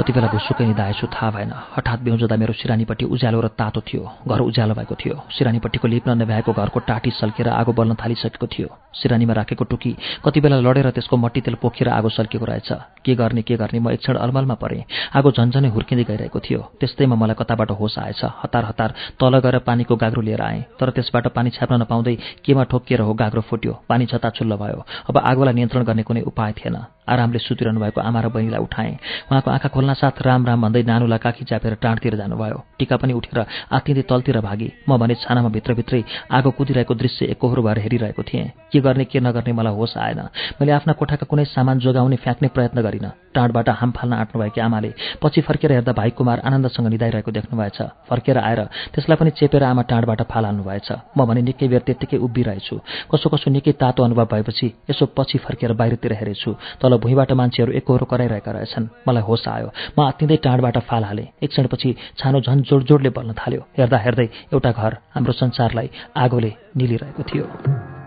[0.09, 4.39] कति बेला भुसुकै निधाएछु थाहा भएन। हठात बेउजदा मेरो सिरानीपट्टि उज्यालो र तातो थियो। घर
[4.41, 9.63] उज्यालो भएको थियो। सिरानीपट्टिको लिप्न नभ्याएको घरको टाटी सल्केर आगो बल्न थालिसकेको थियो। सिरानीमा राखेको
[9.69, 9.91] टुकी
[10.25, 12.69] कति बेला लडेर त्यसको मट्टी तेल पोखेर आगो सल्किएको रहेछ।
[13.05, 17.13] के गर्ने के गर्ने म एक क्षण अलमलमा परेँ। आगो झन्झनै हुर्किँदै गइरहेको थियो। त्यस्तैमा
[17.13, 18.89] मलाई कताबाट होस आएछ। हतार हतार
[19.21, 23.41] तल गएर पानीको गाग्रो लिएर आएँ। तर त्यसबाट पानी छ्याप्न नपाउँदै केमा ठोकिएर हो गाग्रो
[23.45, 26.77] फुट्यो। पानी छताछुल्लो भयो। अब आगोलाई नियन्त्रण गर्ने कुनै उपाय थिएन।
[27.09, 28.93] आरामले सुतिरहनु भएको आमा र बहिनीलाई उठाएँ।
[29.31, 33.39] उहाँको आँखा खोल्न साथ राम राम भन्दै नानुलाई काखी च्यापेर टाँडतिर जानुभयो। टिका पनि उठेर
[33.71, 38.79] आत्तिँदै तलतिर भागी। म भने छानामा भित्रभित्रै आगो कुदिरहेको दृश्य एकहोरो भएर हेरिरहेको थिएँ। के
[38.79, 40.19] गर्ने के नगर्ने मलाई होस आएन।
[40.61, 44.93] मैले आफ्ना कोठाका कुनै सामान जोगाउने फ्याँक्ने प्रयत्न गरिनँ। टाँडबाट हाम फाल्न आँट्नुभएकी आमाले
[45.23, 48.61] पछि फर्केर हेर्दा भाइ कुमार आनन्दसँग निधाइरहेको देख्नुभएछ। फर्केर आएर
[48.93, 52.75] त्यसलाई पनि चेपेर आमा टाँडबाट फाल भएछ। म भने निकै बेर त्यत्तिकै उभिरहेछु।
[53.13, 56.51] कसो कसो निकै तातो अनुभव भएपछि यसो पछि फर्केर बाहिरतिर हेरेछु।
[56.81, 59.69] तल भुइँबाट मान्छेहरू एकहोरो कराइरहेका रहेछन्। मलाई होस आयो।
[59.99, 64.27] म आत्तिँदै टाँडबाट फाल हालेँ। एक क्षणपछि छानो झन् जोड जोडले बल्न थाल्यो। हेर्दा हेर्दै
[64.53, 67.98] एउटा घर हाम्रो संसारलाई आगोले निलिरहेको थियो।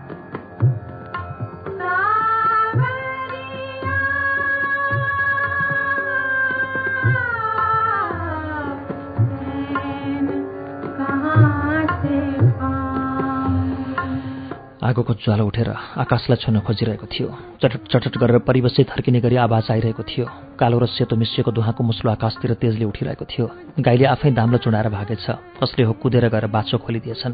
[14.83, 15.69] आगोको ज्वालो उठेर
[16.03, 17.27] आकाशलाई छुन खोजिरहेको थियो।
[17.63, 20.25] चटट चटट गरेर परिवेशै थर्किने गरी आवाज आइरहेको थियो।
[20.59, 23.45] कालो र सेतो मिसिएको दुहाको मुस्लो आकाशतिर तेजले उठिरहेको थियो।
[23.79, 25.25] गाईले आफै दाम्लो चुडाएर भागेछ।
[25.63, 27.33] कसले हो कुदेर गएर बाछो खोलिदिएछन्?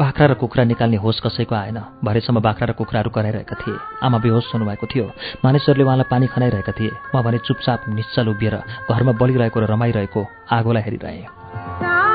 [0.00, 4.48] बाख्रा र कुखुरा निकाल्ने होस कसैको आएन। भरेसम्म बाख्रा र कुखुराहरू कराइरहेका थिए। आमा बेहोस
[4.56, 5.06] हुनुभएको थियो।
[5.44, 8.56] मानिसहरूले उहाँलाई पानी खनाइरहेका थिए। म भने चुपचाप निश्चल उभिएर
[8.88, 10.20] घरमा बलिरहेको र रमाइरहेको
[10.56, 12.07] आगोलाई हेरिरहेँ।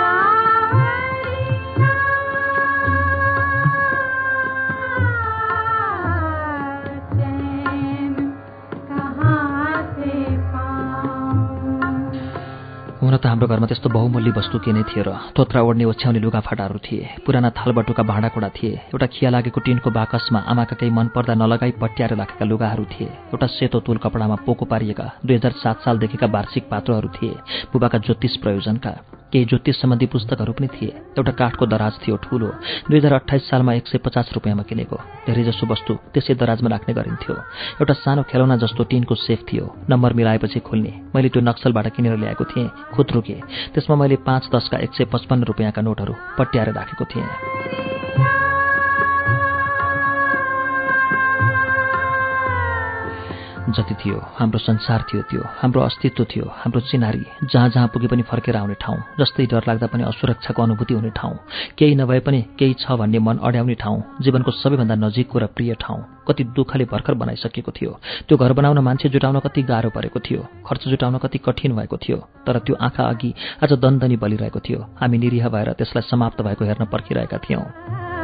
[13.14, 16.80] हुन त हाम्रो घरमा त्यस्तो बहुमूल्य वस्तु के नै थियो र तोत्रा ओढ्ने ओछ्याउने लुगाफाटाहरू
[16.82, 22.18] थिए पुराना थालबटुका भाँडाकुँडा थिए एउटा खिया लागेको टिनको बाकसमा आमाका केही मनपर्दा नलगाई पट्याएर
[22.18, 27.10] राखेका लुगाहरू थिए एउटा सेतो तुल कपडामा पोको पारिएका दुई हजार सात सालदेखिका वार्षिक पात्रहरू
[27.14, 27.38] थिए
[27.70, 28.94] बुबाका ज्योतिष प्रयोजनका।
[29.34, 32.48] केही ज्योतिष सम्बन्धी पुस्तकहरू पनि थिए। एउटा काठको दराज थियो ठुलो।
[32.90, 37.36] दुई हजार अठाइस सालमा एक सय पचास रुपियाँमा किनेको। धेरैजसो वस्तु त्यसै दराजमा राख्ने गरिन्थ्यो।
[37.82, 42.44] एउटा सानो खेलौना जस्तो टिनको सेफ थियो। नम्बर मिलाएपछि खुल्ने। मैले त्यो नक्सलबाट किनेर ल्याएको
[42.46, 43.38] थिएँ। खुत्रुके
[43.74, 48.03] त्यसमा मैले पाँच दसका एक सय पचपन्न रुपियाँका नोटहरू पट्याएर राखेको थिएँ।
[53.70, 58.22] जति थियो हाम्रो संसार थियो त्यो हाम्रो अस्तित्व थियो हाम्रो चिनारी जहाँ जहाँ पुगे पनि
[58.22, 61.38] फर्केर आउने ठाउँ जस्तै डर लाग्दा पनि असुरक्षाको अनुभूति हुने ठाउँ
[61.78, 66.00] केही नभए पनि केही छ भन्ने मन अड्याउने ठाउँ जीवनको सबैभन्दा नजिकको र प्रिय ठाउँ
[66.28, 70.88] कति दुःखले भर्खर बनाइसकेको थियो त्यो घर बनाउन मान्छे जुटाउन कति गाह्रो परेको थियो खर्च
[70.88, 73.34] जुटाउन कति कठिन भएको थियो तर त्यो आँखा अघि
[73.64, 78.23] आज दन्दनी बलिरहेको थियो हामी निरीह भएर त्यसलाई समाप्त भएको हेर्न पर्खिरहेका थियौँ।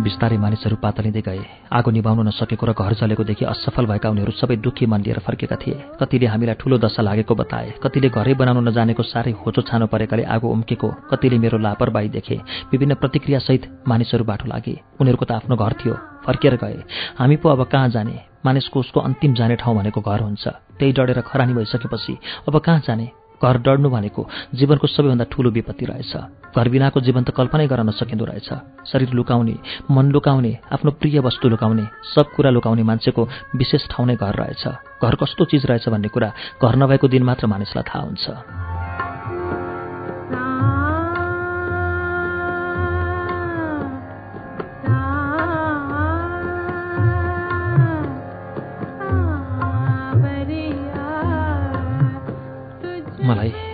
[0.00, 1.42] बिस्तारै मानिसहरू पातलिँदै गए।
[1.72, 5.76] आगो निभाउन नसकेको र घर जलेकोदेखि असफल भएका उनीहरू सबै दुःखी मन लिएर फर्केका थिए।
[6.00, 10.48] कतिले हामीलाई ठूलो दशा लागेको बताए। कतिले घरै बनाउन नजानेको साह्रै होचो छानो परेकाले आगो
[10.48, 12.36] उम्केको। कतिले मेरो लापरवाही देखे।
[12.72, 15.94] विभिन्न प्रतिक्रियासहित मानिसहरू बाटो लागे। उनीहरूको त आफ्नो घर थियो।
[16.26, 16.78] फर्केर गए।
[17.18, 18.16] हामी पो अब कहाँ जाने?
[18.46, 20.48] मानिसको उसको अन्तिम जाने ठाउँ भनेको घर हुन्छ।
[20.78, 23.19] त्यही डढेर खरानी भइसकेपछि अब कहाँ जाने?
[23.42, 24.22] घर डढ्नु भनेको
[24.54, 26.12] जीवनको सबैभन्दा ठूलो विपत्ति रहेछ।
[26.56, 28.48] घर बिनाको जीवन त कल्पनै गर्न नसकिँदो रहेछ।
[28.86, 29.56] शरीर लुकाउने
[29.90, 31.84] मन लुकाउने आफ्नो प्रिय वस्तु लुकाउने
[32.14, 33.22] सब कुरा लुकाउने मान्छेको
[33.56, 34.64] विशेष ठाउँ नै घर रहेछ।
[35.02, 36.32] घर कस्तो चिज रहेछ भन्ने कुरा
[36.62, 38.24] घर नभएको दिन मात्र मानिसलाई थाहा हुन्छ।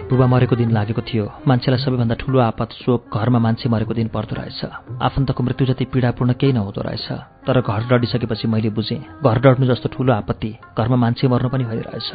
[0.06, 4.34] बुबा मरेको दिन लागेको थियो। मान्छेलाई सबैभन्दा ठुलो आपत शोक घरमा मान्छे मरेको दिन पर्दो
[4.38, 4.60] रहेछ।
[5.02, 7.06] आफन्तको मृत्यु जति पीडापूर्ण केही नहुँदो रहेछ।
[7.42, 12.10] तर घर डढिसकेपछि मैले बुझेँ घर डढ्नु जस्तो ठुलो आपत्ति घरमा मान्छे मर्नु पनि भइरहेछ।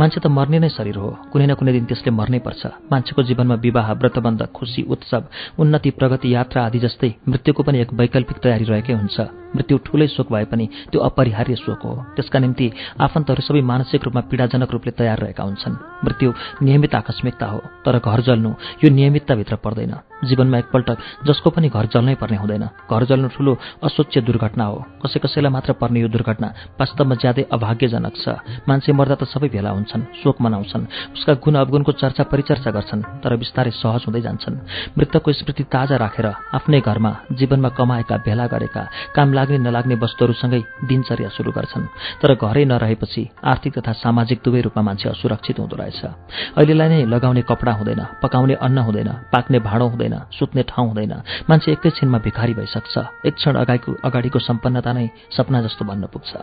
[0.00, 3.54] मान्छे त मर्ने नै शरीर हो। कुनै न कुनै दिन त्यसले मर्नै पर्छ। मान्छेको जीवनमा
[3.60, 5.22] विवाह व्रतबन्ध खुसी उत्सव
[5.60, 9.16] उन्नति प्रगति यात्रा आदि जस्तै मृत्युको पनि एक वैकल्पिक तयारी रहेकै हुन्छ।
[9.56, 12.66] मृत्यु ठुलै शोक भए पनि त्यो अपरिहार्य शोक हो। त्यसका निम्ति
[13.00, 16.28] आफन्तहरू सबै मानसिक रूपमा पीडाजनक रूपले तयार रहेका हुन्छन्। मृत्यु
[16.62, 18.50] नियमित आकस्मिकता हो तर घर जल्नु
[18.84, 19.94] यो नियमितताभित्र पर्दैन।
[20.24, 20.88] जीवनमा एकपल्ट
[21.26, 23.52] जसको पनि घर जल्नै पर्ने हुँदैन। घर जल्नु ठुलो
[23.84, 26.48] असोच्य दुर्घटना हो। कसै कसैलाई मात्र पर्ने यो दुर्घटना
[26.80, 28.26] वास्तवमा ज्यादै अभाग्यजनक छ।
[28.68, 33.36] मान्छे मर्दा त सबै भेला हुन्छन् शोक मनाउँछन् उसका गुण अवगुणको चर्चा परिचर्चा गर्छन् तर
[33.36, 34.56] बिस्तारै सहज हुँदै जान्छन्।
[34.96, 38.82] मृतकको स्मृति ताजा राखेर आफ्नै घरमा जीवनमा कमाएका भेला गरेका
[39.16, 41.84] काम लाग्ने नलाग्ने वस्तुहरूसँगै दिनचर्या सुरु गर्छन्।
[42.22, 46.00] तर घरै नरहेपछि आर्थिक तथा सामाजिक दुवै रूपमा मान्छे असुरक्षित हुँदो रहेछ।
[46.56, 51.72] अहिलेलाई नै लगाउने कपडा हुँदैन पकाउने अन्न हुँदैन पाक्ने भाँडो हुँदैन। सुत्ने ठाउँ हुँदैन। मान्छे
[51.72, 56.36] एकैछिनमा भिखारी भइसक्छ। एक क्षण अगाडिको अगाडिको सम्पन्नता नै सपना जस्तो भन्न पुग्छ।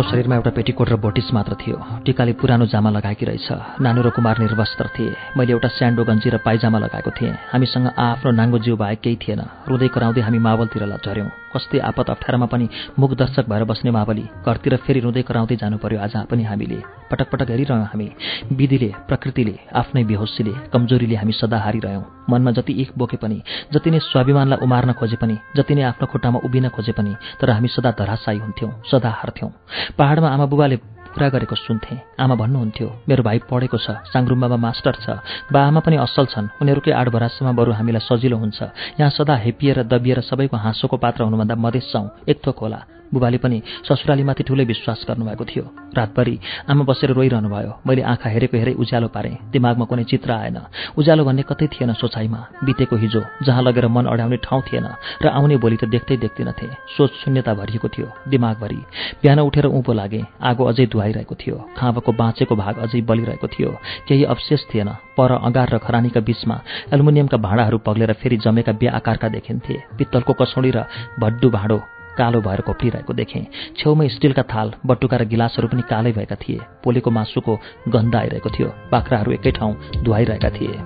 [0.00, 1.76] आमाको शरीरमा एउटा पेटीकोट र बोटिस मात्र थियो।
[2.08, 3.48] टिकाले पुरानो जामा लगाएकी रहेछ।
[3.84, 8.30] नानु र कुमार निर्वस्त्र थिए। मैले एउटा स्यान्डो गन्जी र पाइजामा लगाएको थिएँ। हामीसँग आफ्नो
[8.32, 13.10] नाङ्गो जिउ बाहेक केही थिएन। रुँदै कराउँदै हामी मावलतिर झऱ्यौँ कस्तै आपत अप्ठ्यारोमा पनि मुख
[13.12, 16.78] दर्शक भएर बस्ने मावली घरतिर फेरि रुँदै कराउँदै जानु पर्यो आज पनि हामीले।
[17.10, 18.08] पटक पटक हेरिरह्यौँ हामी।
[18.54, 23.42] विधिले प्रकृतिले आफ्नै बेहोसीले कमजोरीले हामी सदा हारिरह्यौँ। मनमा जति इख बोके पनि
[23.74, 27.68] जति नै स्वाभिमानलाई उमार्न खोजे पनि जति नै आफ्नो खुट्टामा उभिन खोजे पनि तर हामी
[27.68, 29.50] सदा धराशायी हुन्थ्यौँ सदा हार्थ्यौँ।
[29.98, 30.76] पहाडमा आमा बुबाले
[31.10, 35.06] कुरा गरेको सुन्थेँ। आमा भन्नुहुन्थ्यो मेरो भाइ पढेको छ साङ्रुम्बामा मास्टर छ।
[35.50, 38.58] बा आमा पनि असल छन्। उनीहरूकै आडभरासमा बरु हामीलाई सजिलो हुन्छ।
[39.00, 43.62] यहाँ सदा हेपिएर दबिएर सबैको हाँसोको पात्र हुनुभन्दा मधेस जाउँ एक थोक होला। बुबाले पनि
[43.88, 45.64] ससुरालीमाथि ठूलै विश्वास गर्नुभएको थियो।
[45.96, 46.38] रातभरि
[46.70, 50.58] आमा बसेर रोइरहनु भयो। मैले आँखा हेरेको हेरै उज्यालो पारेँ। दिमागमा कुनै चित्र आएन।
[50.98, 54.86] उज्यालो भन्ने कतै थिएन सोचाइमा। बितेको हिजो जहाँ लगेर मन अड्याउने ठाउँ थिएन
[55.22, 58.80] र आउने भोलि त देख्दै देख्दिनथे। सोच शून्यता भरिएको थियो। दिमागभरि
[59.22, 63.70] बिहान उठेर उँभो लागे। आगो अझै धुवाइरहेको थियो। खाँबाको बाँचेको भाग अझै बलिरहेको थियो।
[64.08, 64.88] केही अवशेष थिएन।
[65.18, 66.56] पर अगार र खरानीका बीचमा
[66.92, 70.84] एल्युमिनियमका भाँडाहरू पग्लेर फेरि जमेका बे आकारका देखिन्थे। पित्तलको कसौडी र
[71.20, 71.78] भड्डु भाँडो
[72.20, 73.46] कालो भएर कोप्रिरहेको देखेँ।
[73.78, 77.58] छेउमा स्टिलका थाल बटुका र गिलासहरू पनि कालै भएका थिए। पोलेको मासुको
[77.88, 80.76] गन्ध आइरहेको थियो। बाख्राहरू एकै ठाउँ धुवाइरहेका थिए।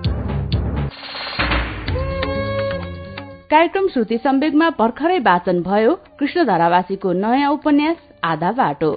[3.45, 8.91] कार्यक्रम श्रुति सम्वेगमा भर्खरै वाचन भयो कृष्ण धारावासीको नयाँ उपन्यास आधा बाटो।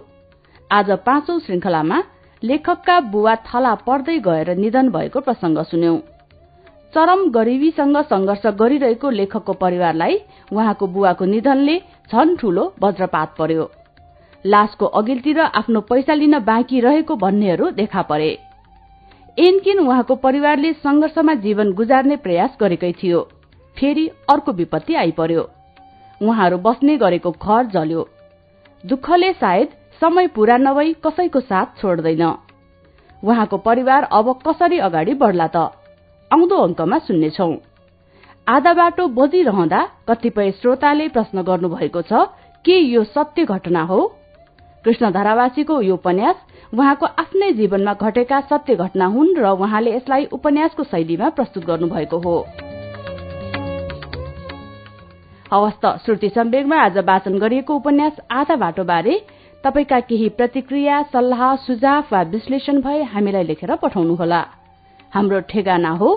[0.70, 1.98] आज पाँचौं श्रृंखलामा
[2.42, 5.98] लेखकका बुवा थला पर्दै गएर निधन भएको प्रसंग सुन्यौं।
[6.94, 10.14] चरम गरिबीसँग संघर्ष गरिरहेको लेखकको परिवारलाई
[10.52, 11.76] उहाँको बुवाको निधनले
[12.12, 13.70] झन ठूलो वज्रपात पर्यो।
[14.46, 18.38] लासको अघिल्तिर आफ्नो पैसा लिन बाँकी रहेको भन्नेहरू देखा परे।
[19.38, 23.20] एनकिन उहाँको परिवारले संघर्षमा जीवन गुजार्ने प्रयास गरेकै थियो।
[23.76, 25.48] फेरि अर्को विपत्ति आइपर्यो।
[26.22, 28.08] उहाँहरू बस्ने गरेको घर जल्यो।
[28.86, 29.68] दुःखले सायद
[30.00, 32.22] समय पूरा नभई कसैको साथ छोड्दैन।
[33.24, 35.56] उहाँको परिवार अब कसरी अगाडि बढ़ला त?
[36.30, 37.52] आउँदो अंकमा सुन्नेछौ।
[38.48, 42.20] आधा बाटो बजिरहँदा कतिपय श्रोताले प्रश्न गर्नुभएको छ
[42.64, 44.00] के यो सत्य घटना हो?
[44.84, 46.36] कृष्ण धारावासीको यो उपन्यास
[46.74, 52.36] उहाँको आफ्नै जीवनमा घटेका सत्य घटना हुन् र उहाँले यसलाई उपन्यासको शैलीमा प्रस्तुत गर्नुभएको हो।
[55.52, 59.20] हवस्त श्रुति सम्वेगमा आज वाचन गरिएको उपन्यास आधा बाटोबारे
[59.64, 64.40] तपाईका केही प्रतिक्रिया सल्लाह सुझाव वा विश्लेषण भए हामीलाई लेखेर पठाउनुहोला।
[65.12, 66.14] हाम्रो ठेगाना हो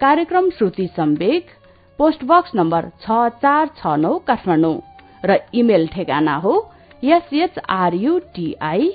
[0.00, 1.55] कार्यक्रम Shruti Sambeg.
[1.98, 4.76] Post box number छ चार छ नौ काठमाडौँ
[5.22, 6.54] र इमेल ठेगाना हो
[7.02, 8.88] SHRUTI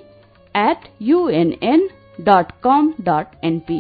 [0.55, 1.87] at UNN
[2.21, 3.79] dot com dot NP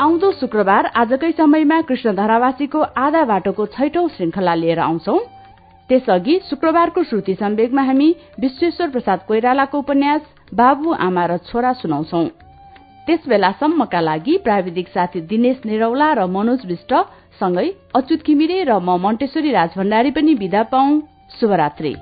[0.00, 5.18] आउँदो शुक्रबार आजकै समयमा कृष्ण धारावासीको आधा बाटोको छैटौं श्रृंखला लिएर आउँछौ।
[5.90, 10.22] त्यसअघि शुक्रबारको श्रुति सम्वेगमा हामी विश्वेश्वर प्रसाद कोइरालाको उपन्यास
[10.54, 12.26] बाबु आमा र छोरा सुनाउँछौं।
[13.06, 16.94] त्यस बेलासम्मका लागि प्राविधिक साथी दिनेश निरौला र मनोज विष्ट
[17.40, 21.00] सँगै अच्युत किमिरे र म मन्टेश्वरी राजभण्डारी पनि विदा पाउ
[21.38, 21.94] शुभरात्री।